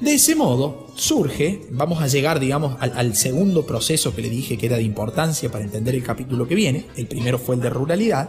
De 0.00 0.12
ese 0.12 0.34
modo 0.34 0.88
surge, 0.94 1.62
vamos 1.70 2.02
a 2.02 2.06
llegar, 2.06 2.38
digamos, 2.38 2.76
al, 2.80 3.16
segundo 3.16 3.64
proceso 3.64 4.14
que 4.14 4.22
le 4.22 4.28
dije 4.28 4.58
que 4.58 4.66
era 4.66 4.76
de 4.76 4.82
importancia 4.82 5.50
para 5.50 5.64
entender 5.64 5.94
el 5.94 6.02
capítulo 6.02 6.46
que 6.46 6.54
viene. 6.54 6.84
El 6.96 7.06
primero 7.06 7.38
fue 7.38 7.54
el 7.54 7.62
de 7.62 7.70
ruralidad. 7.70 8.28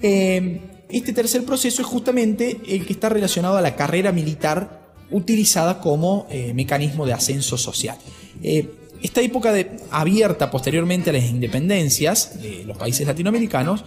Eh, 0.00 0.60
este 0.88 1.12
tercer 1.12 1.44
proceso 1.44 1.82
es 1.82 1.88
justamente 1.88 2.60
el 2.68 2.86
que 2.86 2.92
está 2.92 3.08
relacionado 3.08 3.56
a 3.56 3.60
la 3.60 3.74
carrera 3.74 4.12
militar 4.12 4.92
utilizada 5.10 5.80
como 5.80 6.26
eh, 6.30 6.54
mecanismo 6.54 7.04
de 7.04 7.14
ascenso 7.14 7.58
social. 7.58 7.98
Eh, 8.42 8.68
esta 9.02 9.20
época 9.20 9.52
abierta 9.90 10.50
posteriormente 10.50 11.10
a 11.10 11.12
las 11.14 11.24
independencias 11.24 12.40
de 12.40 12.64
los 12.64 12.78
países 12.78 13.06
latinoamericanos 13.06 13.84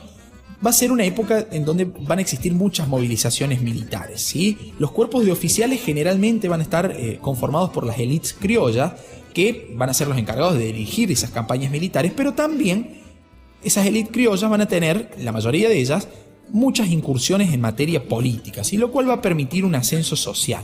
va 0.66 0.72
a 0.72 0.74
ser 0.74 0.92
una 0.92 1.06
época 1.06 1.48
en 1.52 1.64
donde 1.64 1.86
van 1.86 2.18
a 2.18 2.22
existir 2.22 2.54
muchas 2.54 2.88
movilizaciones 2.88 3.62
militares. 3.62 4.22
¿sí? 4.22 4.74
Los 4.80 4.92
cuerpos 4.92 5.26
de 5.26 5.32
oficiales 5.32 5.82
generalmente 5.82 6.48
van 6.48 6.62
a 6.62 6.64
estar 6.64 6.92
eh, 6.92 7.20
conformados 7.22 7.70
por 7.70 7.86
las 7.86 8.00
élites 8.00 8.34
criollas, 8.34 8.94
que 9.34 9.74
van 9.76 9.90
a 9.90 9.94
ser 9.94 10.08
los 10.08 10.18
encargados 10.18 10.58
de 10.58 10.68
dirigir 10.68 11.12
esas 11.12 11.30
campañas 11.30 11.70
militares, 11.70 12.14
pero 12.16 12.34
también 12.34 13.02
esas 13.64 13.86
élites 13.86 14.12
criollas 14.12 14.50
van 14.50 14.62
a 14.62 14.68
tener, 14.68 15.12
la 15.20 15.32
mayoría 15.32 15.68
de 15.68 15.78
ellas, 15.78 16.08
muchas 16.50 16.90
incursiones 16.90 17.54
en 17.54 17.62
materia 17.62 18.08
política, 18.08 18.64
¿sí? 18.64 18.78
lo 18.78 18.92
cual 18.92 19.10
va 19.10 19.16
a 19.16 19.22
permitir 19.22 19.66
un 19.66 19.76
ascenso 19.76 20.16
social. 20.16 20.64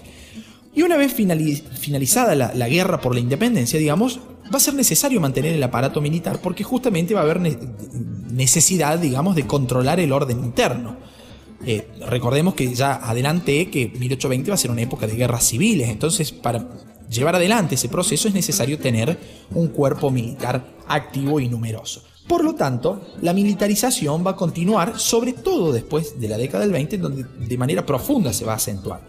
Y 0.74 0.84
una 0.84 0.96
vez 0.96 1.14
finalizada 1.14 2.34
la, 2.36 2.68
guerra 2.70 3.02
por 3.02 3.14
la 3.14 3.20
independencia, 3.20 3.78
digamos, 3.78 4.22
va 4.52 4.58
a 4.58 4.60
ser 4.60 4.74
necesario 4.74 5.22
mantener 5.22 5.54
el 5.54 5.64
aparato 5.64 6.02
militar 6.02 6.40
porque 6.42 6.64
justamente 6.64 7.14
va 7.14 7.22
a 7.22 7.24
haber 7.24 7.40
necesidad, 8.32 9.00
digamos, 9.00 9.36
de 9.36 9.48
controlar 9.48 10.00
el 10.00 10.12
orden 10.12 10.44
interno. 10.44 10.98
Eh, 11.66 11.88
recordemos 12.08 12.56
que 12.56 12.74
ya 12.74 12.96
adelanté 12.96 13.70
que 13.70 13.88
1820 13.88 14.50
va 14.50 14.56
a 14.56 14.58
ser 14.58 14.72
una 14.72 14.82
época 14.82 15.06
de 15.06 15.16
guerras 15.16 15.46
civiles, 15.46 15.90
entonces 15.90 16.32
para 16.32 16.68
llevar 17.10 17.36
adelante 17.36 17.76
ese 17.76 17.90
proceso 17.90 18.28
es 18.28 18.34
necesario 18.34 18.80
tener 18.80 19.18
un 19.54 19.68
cuerpo 19.68 20.10
militar 20.10 20.66
activo 20.88 21.40
y 21.40 21.48
numeroso. 21.48 22.04
Por 22.28 22.44
lo 22.44 22.56
tanto, 22.56 23.02
la 23.22 23.34
militarización 23.34 24.26
va 24.26 24.32
a 24.32 24.36
continuar, 24.36 25.00
sobre 25.00 25.34
todo 25.34 25.72
después 25.74 26.20
de 26.20 26.30
la 26.30 26.38
década 26.38 26.64
del 26.64 26.72
20, 26.72 26.98
donde 26.98 27.26
de 27.26 27.58
manera 27.58 27.86
profunda 27.86 28.32
se 28.32 28.46
va 28.46 28.54
a 28.54 28.56
acentuar. 28.56 29.02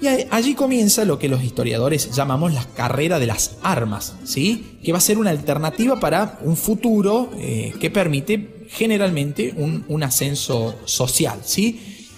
Y 0.00 0.06
allí 0.30 0.54
comienza 0.54 1.04
lo 1.04 1.18
que 1.18 1.28
los 1.28 1.44
historiadores 1.44 2.10
llamamos 2.12 2.54
la 2.54 2.64
carrera 2.64 3.18
de 3.18 3.26
las 3.26 3.56
armas, 3.62 4.14
¿sí? 4.24 4.78
que 4.82 4.92
va 4.92 4.98
a 4.98 5.02
ser 5.02 5.18
una 5.18 5.30
alternativa 5.30 6.00
para 6.00 6.38
un 6.42 6.56
futuro 6.56 7.30
eh, 7.36 7.74
que 7.78 7.90
permite 7.90 8.66
generalmente 8.70 9.52
un, 9.56 10.02
ascenso 10.02 10.74
social. 10.86 11.40
¿sí? 11.44 12.08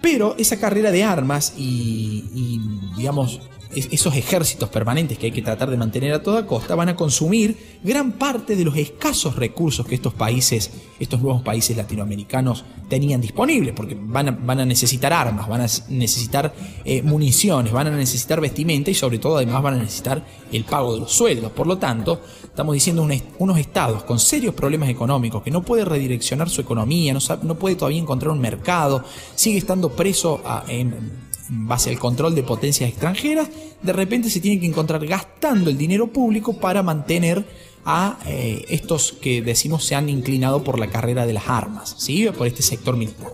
Pero 0.00 0.36
esa 0.38 0.60
carrera 0.60 0.92
de 0.92 1.02
armas 1.02 1.54
y, 1.56 2.24
y 2.32 2.60
digamos, 2.96 3.40
esos 3.78 4.14
ejércitos 4.14 4.68
permanentes 4.68 5.18
que 5.18 5.26
hay 5.26 5.32
que 5.32 5.42
tratar 5.42 5.70
de 5.70 5.76
mantener 5.76 6.12
a 6.12 6.22
toda 6.22 6.46
costa 6.46 6.74
van 6.74 6.88
a 6.88 6.96
consumir 6.96 7.78
gran 7.82 8.12
parte 8.12 8.56
de 8.56 8.64
los 8.64 8.76
escasos 8.76 9.36
recursos 9.36 9.86
que 9.86 9.94
estos 9.94 10.14
países, 10.14 10.70
estos 10.98 11.20
nuevos 11.20 11.42
países 11.42 11.76
latinoamericanos 11.76 12.64
tenían 12.88 13.20
disponibles, 13.20 13.74
porque 13.74 13.96
van 13.98 14.28
a, 14.28 14.30
van 14.32 14.60
a 14.60 14.66
necesitar 14.66 15.12
armas, 15.12 15.48
van 15.48 15.62
a 15.62 15.66
necesitar 15.88 16.52
eh, 16.84 17.02
municiones, 17.02 17.72
van 17.72 17.86
a 17.86 17.90
necesitar 17.90 18.40
vestimenta 18.40 18.90
y 18.90 18.94
sobre 18.94 19.18
todo 19.18 19.36
además 19.36 19.62
van 19.62 19.74
a 19.74 19.78
necesitar 19.78 20.24
el 20.52 20.64
pago 20.64 20.94
de 20.94 21.00
los 21.00 21.12
sueldos. 21.12 21.52
Por 21.52 21.66
lo 21.66 21.78
tanto, 21.78 22.20
estamos 22.42 22.74
diciendo 22.74 23.06
unos 23.38 23.58
estados 23.58 24.02
con 24.04 24.18
serios 24.18 24.54
problemas 24.54 24.88
económicos, 24.88 25.42
que 25.42 25.50
no 25.50 25.62
puede 25.62 25.84
redireccionar 25.84 26.48
su 26.48 26.60
economía, 26.60 27.12
no, 27.12 27.20
no 27.42 27.54
puede 27.56 27.76
todavía 27.76 28.00
encontrar 28.00 28.32
un 28.32 28.40
mercado, 28.40 29.04
sigue 29.34 29.58
estando 29.58 29.90
preso 29.90 30.40
a, 30.44 30.64
en 30.68 31.27
base 31.48 31.90
al 31.90 31.98
control 31.98 32.34
de 32.34 32.42
potencias 32.42 32.90
extranjeras, 32.90 33.48
de 33.82 33.92
repente 33.92 34.30
se 34.30 34.40
tiene 34.40 34.60
que 34.60 34.66
encontrar 34.66 35.06
gastando 35.06 35.70
el 35.70 35.78
dinero 35.78 36.12
público 36.12 36.54
para 36.54 36.82
mantener 36.82 37.46
a 37.84 38.18
eh, 38.26 38.66
estos 38.68 39.12
que 39.12 39.40
decimos 39.40 39.84
se 39.84 39.94
han 39.94 40.08
inclinado 40.08 40.62
por 40.62 40.78
la 40.78 40.88
carrera 40.88 41.26
de 41.26 41.32
las 41.32 41.48
armas, 41.48 41.94
¿sí? 41.98 42.26
por 42.36 42.46
este 42.46 42.62
sector 42.62 42.96
militar. 42.96 43.32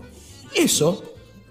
Eso 0.54 1.02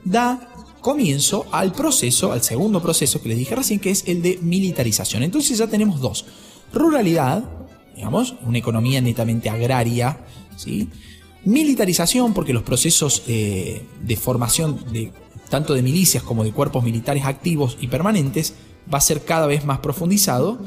da 0.05 0.53
comienzo 0.79 1.45
al 1.51 1.71
proceso, 1.71 2.31
al 2.31 2.43
segundo 2.43 2.81
proceso 2.81 3.21
que 3.21 3.29
les 3.29 3.37
dije 3.37 3.55
recién, 3.55 3.79
que 3.79 3.91
es 3.91 4.03
el 4.07 4.21
de 4.21 4.39
militarización. 4.41 5.23
Entonces 5.23 5.57
ya 5.57 5.67
tenemos 5.67 5.99
dos. 5.99 6.25
Ruralidad, 6.71 7.43
digamos, 7.95 8.35
una 8.45 8.57
economía 8.57 9.01
netamente 9.01 9.49
agraria, 9.49 10.19
¿sí? 10.55 10.89
Militarización, 11.45 12.33
porque 12.33 12.53
los 12.53 12.63
procesos 12.63 13.23
eh, 13.27 13.85
de 14.01 14.15
formación 14.15 14.79
de 14.91 15.11
tanto 15.53 15.75
de 15.75 15.83
milicias 15.83 16.23
como 16.23 16.43
de 16.43 16.51
cuerpos 16.51 16.83
militares 16.83 17.25
activos 17.25 17.77
y 17.79 17.85
permanentes, 17.85 18.55
va 18.91 18.97
a 18.97 19.01
ser 19.01 19.23
cada 19.23 19.45
vez 19.45 19.65
más 19.65 19.77
profundizado, 19.77 20.57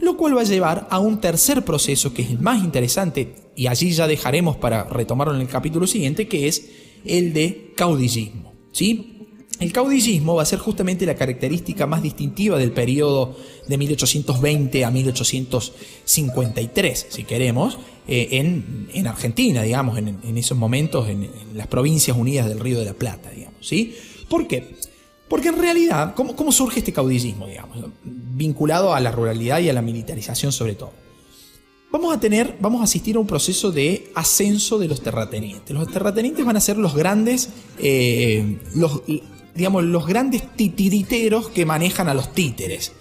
lo 0.00 0.16
cual 0.16 0.36
va 0.36 0.42
a 0.42 0.44
llevar 0.44 0.86
a 0.88 1.00
un 1.00 1.20
tercer 1.20 1.64
proceso 1.64 2.14
que 2.14 2.22
es 2.22 2.30
el 2.30 2.38
más 2.38 2.62
interesante, 2.62 3.34
y 3.56 3.66
allí 3.66 3.90
ya 3.90 4.06
dejaremos 4.06 4.56
para 4.56 4.84
retomarlo 4.84 5.34
en 5.34 5.40
el 5.40 5.48
capítulo 5.48 5.88
siguiente, 5.88 6.28
que 6.28 6.46
es 6.46 6.64
el 7.04 7.32
de 7.32 7.72
caudillismo. 7.74 8.52
¿sí? 8.70 9.26
El 9.58 9.72
caudillismo 9.72 10.36
va 10.36 10.44
a 10.44 10.46
ser 10.46 10.60
justamente 10.60 11.06
la 11.06 11.16
característica 11.16 11.88
más 11.88 12.04
distintiva 12.04 12.56
del 12.56 12.70
periodo 12.70 13.34
de 13.66 13.78
1820 13.78 14.84
a 14.84 14.92
1853, 14.92 17.06
si 17.08 17.24
queremos, 17.24 17.78
eh, 18.06 18.28
en, 18.30 19.08
Argentina, 19.08 19.64
digamos, 19.64 19.98
en, 19.98 20.38
esos 20.38 20.56
momentos, 20.56 21.08
en, 21.08 21.24
en, 21.24 21.32
las 21.54 21.66
provincias 21.66 22.16
unidas 22.16 22.48
del 22.48 22.60
Río 22.60 22.78
de 22.78 22.84
la 22.84 22.94
Plata, 22.94 23.30
digamos, 23.30 23.66
¿sí? 23.66 23.96
¿Por 24.28 24.46
qué? 24.46 24.76
Porque 25.28 25.48
en 25.48 25.58
realidad, 25.58 26.14
¿cómo, 26.14 26.52
surge 26.52 26.80
este 26.80 26.92
caudillismo, 26.92 27.46
digamos? 27.46 27.78
Vinculado 28.04 28.94
a 28.94 29.00
la 29.00 29.10
ruralidad 29.10 29.58
y 29.60 29.68
a 29.68 29.72
la 29.72 29.82
militarización 29.82 30.52
sobre 30.52 30.74
todo. 30.74 30.92
Vamos 31.90 32.14
a 32.14 32.20
tener, 32.20 32.56
vamos 32.60 32.80
a 32.80 32.84
asistir 32.84 33.16
a 33.16 33.20
un 33.20 33.26
proceso 33.26 33.72
de 33.72 34.10
ascenso 34.14 34.78
de 34.78 34.88
los 34.88 35.02
terratenientes. 35.02 35.74
Los 35.74 35.90
terratenientes 35.90 36.44
van 36.44 36.56
a 36.56 36.60
ser 36.60 36.76
los 36.76 36.94
grandes, 36.94 37.48
eh, 37.78 38.58
los, 38.74 39.02
digamos, 39.54 39.84
los 39.84 40.06
grandes 40.06 40.42
titiriteros 40.54 41.48
que 41.48 41.64
manejan 41.64 42.08
a 42.08 42.14
los 42.14 42.32
títeres. 42.32 42.92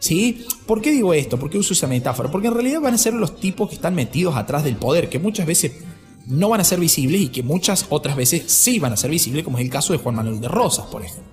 ¿Sí? 0.00 0.46
¿Por 0.64 0.80
qué 0.80 0.90
digo 0.90 1.12
esto? 1.12 1.38
¿Por 1.38 1.50
qué 1.50 1.58
uso 1.58 1.74
esa 1.74 1.86
metáfora? 1.86 2.30
Porque 2.30 2.48
en 2.48 2.54
realidad 2.54 2.80
van 2.80 2.94
a 2.94 2.98
ser 2.98 3.12
los 3.12 3.38
tipos 3.38 3.68
que 3.68 3.74
están 3.74 3.94
metidos 3.94 4.34
atrás 4.34 4.64
del 4.64 4.76
poder, 4.76 5.10
que 5.10 5.18
muchas 5.18 5.46
veces 5.46 5.72
no 6.30 6.48
van 6.48 6.60
a 6.60 6.64
ser 6.64 6.80
visibles 6.80 7.20
y 7.20 7.28
que 7.28 7.42
muchas 7.42 7.86
otras 7.90 8.16
veces 8.16 8.44
sí 8.46 8.78
van 8.78 8.92
a 8.92 8.96
ser 8.96 9.10
visibles, 9.10 9.44
como 9.44 9.58
es 9.58 9.64
el 9.64 9.70
caso 9.70 9.92
de 9.92 9.98
Juan 9.98 10.14
Manuel 10.14 10.40
de 10.40 10.48
Rosas, 10.48 10.86
por 10.86 11.02
ejemplo, 11.02 11.24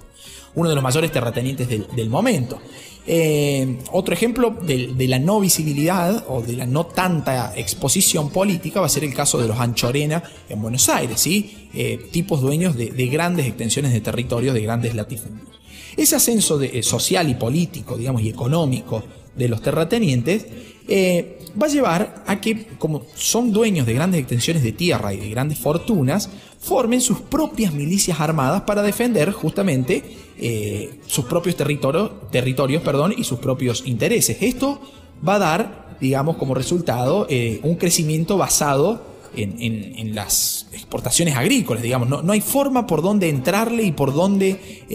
uno 0.55 0.69
de 0.69 0.75
los 0.75 0.83
mayores 0.83 1.11
terratenientes 1.11 1.67
del, 1.69 2.09
momento. 2.09 2.59
Eh, 3.05 3.77
otro 3.91 4.13
ejemplo 4.13 4.49
de, 4.49 5.07
la 5.07 5.19
no 5.19 5.39
visibilidad 5.39 6.25
o 6.27 6.41
de 6.41 6.53
la 6.53 6.65
no 6.65 6.87
tanta 6.87 7.53
exposición 7.55 8.31
política 8.31 8.79
va 8.81 8.87
a 8.87 8.89
ser 8.89 9.03
el 9.03 9.13
caso 9.13 9.37
de 9.37 9.47
los 9.47 9.59
Anchorena 9.59 10.23
en 10.49 10.61
Buenos 10.61 10.89
Aires, 10.89 11.21
¿sí? 11.21 11.69
Eh, 11.73 12.09
tipos 12.11 12.41
dueños 12.41 12.75
de, 12.75 13.07
grandes 13.07 13.45
extensiones 13.45 13.93
de 13.93 14.01
territorios, 14.01 14.55
de 14.55 14.61
grandes 14.61 14.95
latifundios. 14.95 15.47
Ese 15.95 16.15
ascenso 16.15 16.57
de, 16.57 16.79
eh, 16.79 16.83
social 16.83 17.29
y 17.29 17.35
político, 17.35 17.97
digamos, 17.97 18.21
y 18.23 18.29
económico 18.29 19.03
de 19.37 19.47
los 19.47 19.61
terratenientes 19.61 20.45
eh, 20.87 21.39
va 21.61 21.67
a 21.67 21.69
llevar 21.69 22.23
a 22.27 22.39
que, 22.39 22.65
como 22.77 23.03
son 23.15 23.51
dueños 23.51 23.85
de 23.85 23.93
grandes 23.93 24.19
extensiones 24.19 24.63
de 24.63 24.71
tierra 24.71 25.13
y 25.13 25.17
de 25.17 25.29
grandes 25.29 25.57
fortunas, 25.57 26.29
formen 26.59 27.01
sus 27.01 27.19
propias 27.19 27.73
milicias 27.73 28.19
armadas 28.19 28.61
para 28.61 28.81
defender 28.83 29.31
justamente 29.31 30.03
eh, 30.37 30.99
sus 31.07 31.25
propios 31.25 31.55
territorios, 31.55 32.11
territorios 32.31 32.81
perdón, 32.83 33.13
y 33.17 33.23
sus 33.23 33.39
propios 33.39 33.83
intereses. 33.85 34.37
Esto 34.41 34.79
va 35.27 35.35
a 35.35 35.39
dar, 35.39 35.97
digamos, 35.99 36.37
como 36.37 36.53
resultado 36.53 37.27
eh, 37.29 37.59
un 37.63 37.75
crecimiento 37.75 38.37
basado 38.37 39.17
en, 39.35 40.15
las 40.15 40.67
exportaciones 40.71 41.35
agrícolas, 41.35 41.83
digamos. 41.83 42.07
No, 42.09 42.23
no, 42.23 42.33
hay 42.33 42.41
forma 42.41 42.87
por 42.87 43.03
donde 43.03 43.29
entrarle 43.29 43.83
y 43.83 43.91
por 43.91 44.13
donde 44.13 44.85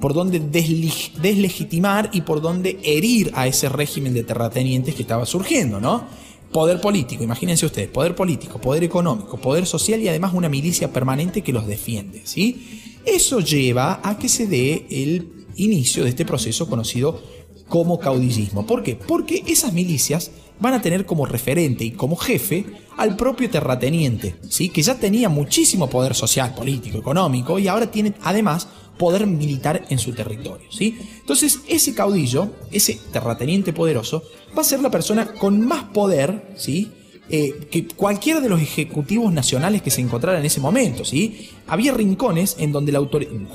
por 0.00 0.14
donde 0.14 0.40
deslegitimar 0.40 2.10
y 2.12 2.22
por 2.22 2.40
donde 2.40 2.78
herir 2.82 3.30
a 3.34 3.46
ese 3.46 3.68
régimen 3.68 4.14
de 4.14 4.24
terratenientes 4.24 4.94
que 4.94 5.02
estaba 5.02 5.26
surgiendo, 5.26 5.80
¿no? 5.80 6.04
Poder 6.52 6.80
político, 6.80 7.22
imagínense 7.22 7.66
ustedes, 7.66 7.88
poder 7.88 8.14
político, 8.14 8.60
poder 8.60 8.82
económico, 8.84 9.38
poder 9.38 9.66
social 9.66 10.00
y 10.00 10.08
además 10.08 10.32
una 10.34 10.48
milicia 10.48 10.92
permanente 10.92 11.42
que 11.42 11.52
los 11.52 11.66
defiende, 11.66 12.22
¿sí? 12.24 12.98
Eso 13.04 13.40
lleva 13.40 14.00
a 14.02 14.18
que 14.18 14.28
se 14.28 14.46
dé 14.46 14.86
el 14.90 15.46
inicio 15.56 16.04
de 16.04 16.10
este 16.10 16.24
proceso 16.24 16.68
conocido 16.68 17.20
como 17.68 17.98
caudillismo. 17.98 18.66
¿Por 18.66 18.82
qué? 18.82 18.96
Porque 18.96 19.44
esas 19.46 19.72
milicias 19.72 20.30
van 20.60 20.74
a 20.74 20.82
tener 20.82 21.06
como 21.06 21.26
referente 21.26 21.84
y 21.84 21.92
como 21.92 22.16
jefe 22.16 22.64
al 22.96 23.16
propio 23.16 23.48
terrateniente, 23.48 24.36
¿sí? 24.48 24.70
que 24.70 24.82
ya 24.82 24.96
tenía 24.96 25.28
muchísimo 25.28 25.88
poder 25.88 26.14
social, 26.14 26.54
político, 26.54 26.98
económico 26.98 27.58
y 27.58 27.68
ahora 27.68 27.90
tiene 27.90 28.14
además 28.22 28.68
poder 28.98 29.26
militar 29.26 29.84
en 29.88 29.98
su 29.98 30.12
territorio. 30.12 30.68
¿sí? 30.70 30.98
Entonces, 31.20 31.60
ese 31.68 31.94
caudillo, 31.94 32.50
ese 32.72 32.98
terrateniente 33.12 33.72
poderoso, 33.72 34.24
va 34.56 34.62
a 34.62 34.64
ser 34.64 34.80
la 34.80 34.90
persona 34.90 35.32
con 35.34 35.60
más 35.64 35.84
poder 35.84 36.54
¿sí? 36.56 36.90
Eh, 37.30 37.68
que 37.70 37.86
cualquiera 37.86 38.40
de 38.40 38.48
los 38.48 38.58
ejecutivos 38.58 39.30
nacionales 39.30 39.82
que 39.82 39.90
se 39.90 40.00
encontraran 40.00 40.40
en 40.40 40.46
ese 40.46 40.60
momento. 40.60 41.04
¿sí? 41.04 41.50
Había 41.66 41.92
rincones 41.92 42.56
en 42.58 42.72
donde 42.72 42.90
la 42.90 43.06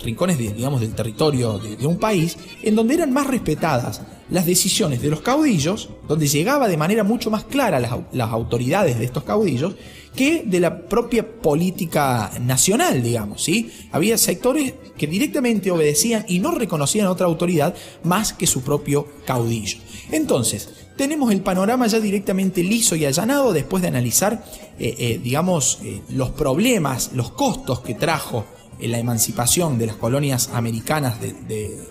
rincones 0.03 0.37
digamos, 0.37 0.79
del 0.81 0.93
territorio 0.93 1.57
de, 1.57 1.87
un 1.87 1.97
país, 1.97 2.37
en 2.61 2.75
donde 2.75 2.93
eran 2.93 3.11
más 3.11 3.25
respetadas 3.25 4.01
las 4.29 4.45
decisiones 4.45 5.01
de 5.01 5.09
los 5.09 5.21
caudillos, 5.21 5.89
donde 6.07 6.27
llegaba 6.27 6.67
de 6.67 6.77
manera 6.77 7.03
mucho 7.03 7.31
más 7.31 7.45
clara 7.45 7.79
las, 7.79 7.91
las 8.11 8.29
autoridades 8.29 8.99
de 8.99 9.05
estos 9.05 9.23
caudillos, 9.23 9.73
que 10.15 10.43
de 10.45 10.59
la 10.59 10.85
propia 10.85 11.27
política 11.27 12.31
nacional, 12.41 13.01
digamos, 13.01 13.43
¿sí? 13.43 13.71
Había 13.91 14.19
sectores 14.19 14.75
que 14.95 15.07
directamente 15.07 15.71
obedecían 15.71 16.25
y 16.27 16.39
no 16.39 16.51
reconocían 16.51 17.07
a 17.07 17.11
otra 17.11 17.25
autoridad 17.25 17.73
más 18.03 18.33
que 18.33 18.45
su 18.45 18.61
propio 18.61 19.07
caudillo. 19.25 19.79
Entonces, 20.11 20.69
tenemos 20.95 21.31
el 21.31 21.41
panorama 21.41 21.87
ya 21.87 21.99
directamente 21.99 22.63
liso 22.63 22.95
y 22.95 23.05
allanado 23.05 23.53
después 23.53 23.81
de 23.81 23.89
analizar, 23.89 24.45
eh, 24.79 24.95
eh, 24.97 25.21
digamos, 25.23 25.79
eh, 25.83 26.01
los 26.09 26.31
problemas, 26.31 27.11
los 27.13 27.31
costos 27.31 27.81
que 27.81 27.95
trajo 27.95 28.45
la 28.79 28.99
emancipación 28.99 29.77
de 29.77 29.87
las 29.87 29.95
colonias 29.95 30.49
americanas 30.53 31.21
de, 31.21 31.33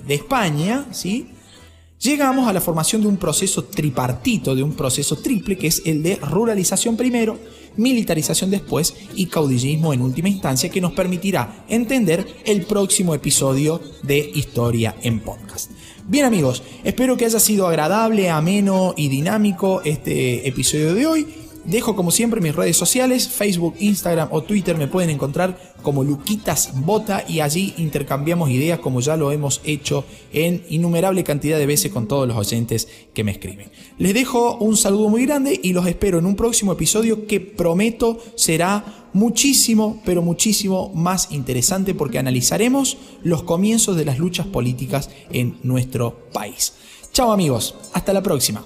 de 0.07 0.15
España, 0.15 0.87
¿sí? 0.91 1.31
llegamos 2.03 2.49
a 2.49 2.53
la 2.53 2.61
formación 2.61 3.01
de 3.01 3.09
un 3.09 3.17
proceso 3.17 3.65
tripartito, 3.65 4.55
de 4.55 4.63
un 4.63 4.75
proceso 4.75 5.17
triple, 5.17 5.57
que 5.57 5.69
es 5.69 5.83
el 5.87 6.03
de 6.03 6.17
ruralización 6.17 6.97
primero, 6.97 7.39
militarización 7.77 8.51
después 8.51 8.95
y 9.15 9.27
caudillismo 9.27 9.95
en 9.95 10.03
última 10.03 10.29
instancia, 10.29 10.69
que 10.69 10.81
nos 10.81 10.93
permitirá 10.93 11.65
entender 11.69 12.27
el 12.45 12.67
próximo 12.67 13.15
episodio 13.15 13.81
de 14.03 14.19
Historia 14.35 14.97
en 15.03 15.21
Podcast. 15.21 15.71
Bien 16.09 16.25
amigos, 16.25 16.65
espero 16.83 17.17
que 17.17 17.27
haya 17.27 17.39
sido 17.39 17.69
agradable, 17.69 18.29
ameno 18.29 18.93
y 18.97 19.09
dinámico 19.09 19.83
este 19.85 20.49
episodio 20.49 20.95
de 20.95 21.07
hoy. 21.07 21.42
Dejo 21.65 21.95
como 21.95 22.11
siempre 22.11 22.41
mis 22.41 22.57
redes 22.57 22.77
sociales, 22.77 23.29
Facebook, 23.29 23.77
Instagram 23.79 24.29
o 24.33 24.43
Twitter 24.43 24.77
me 24.77 24.89
pueden 24.89 25.11
encontrar 25.11 25.75
como 25.83 26.03
Luquitas 26.03 26.73
Bota 26.75 27.25
y 27.29 27.41
allí 27.41 27.75
intercambiamos 27.77 28.51
ideas 28.51 28.81
como 28.81 29.01
ya 29.01 29.17
lo 29.17 29.31
hemos 29.31 29.61
hecho 29.65 30.05
en 30.33 30.65
innumerable 30.69 31.23
cantidad 31.25 31.59
de 31.59 31.67
veces 31.67 31.93
con 31.93 32.09
todos 32.09 32.27
los 32.27 32.37
oyentes 32.37 32.89
que 33.15 33.23
me 33.23 33.31
escriben. 33.31 33.71
Les 33.99 34.13
dejo 34.13 34.57
un 34.57 34.77
saludo 34.77 35.09
muy 35.09 35.25
grande 35.25 35.59
y 35.63 35.73
los 35.73 35.87
espero 35.87 36.19
en 36.19 36.27
un 36.27 36.35
próximo 36.35 36.73
episodio 36.73 37.27
que 37.27 37.41
prometo 37.41 38.19
será 38.35 39.09
muchísimo, 39.13 40.01
pero 40.05 40.23
muchísimo 40.23 40.91
más 40.95 41.31
interesante 41.31 41.95
porque 41.95 42.19
analizaremos 42.19 42.97
los 43.23 43.45
comienzos 43.45 43.97
de 43.97 44.05
las 44.05 44.19
luchas 44.19 44.47
políticas 44.47 45.11
en 45.31 45.59
nuestro 45.63 46.29
país. 46.33 46.75
Chao 47.13 47.31
amigos, 47.33 47.77
hasta 47.93 48.13
la 48.13 48.23
próxima. 48.23 48.65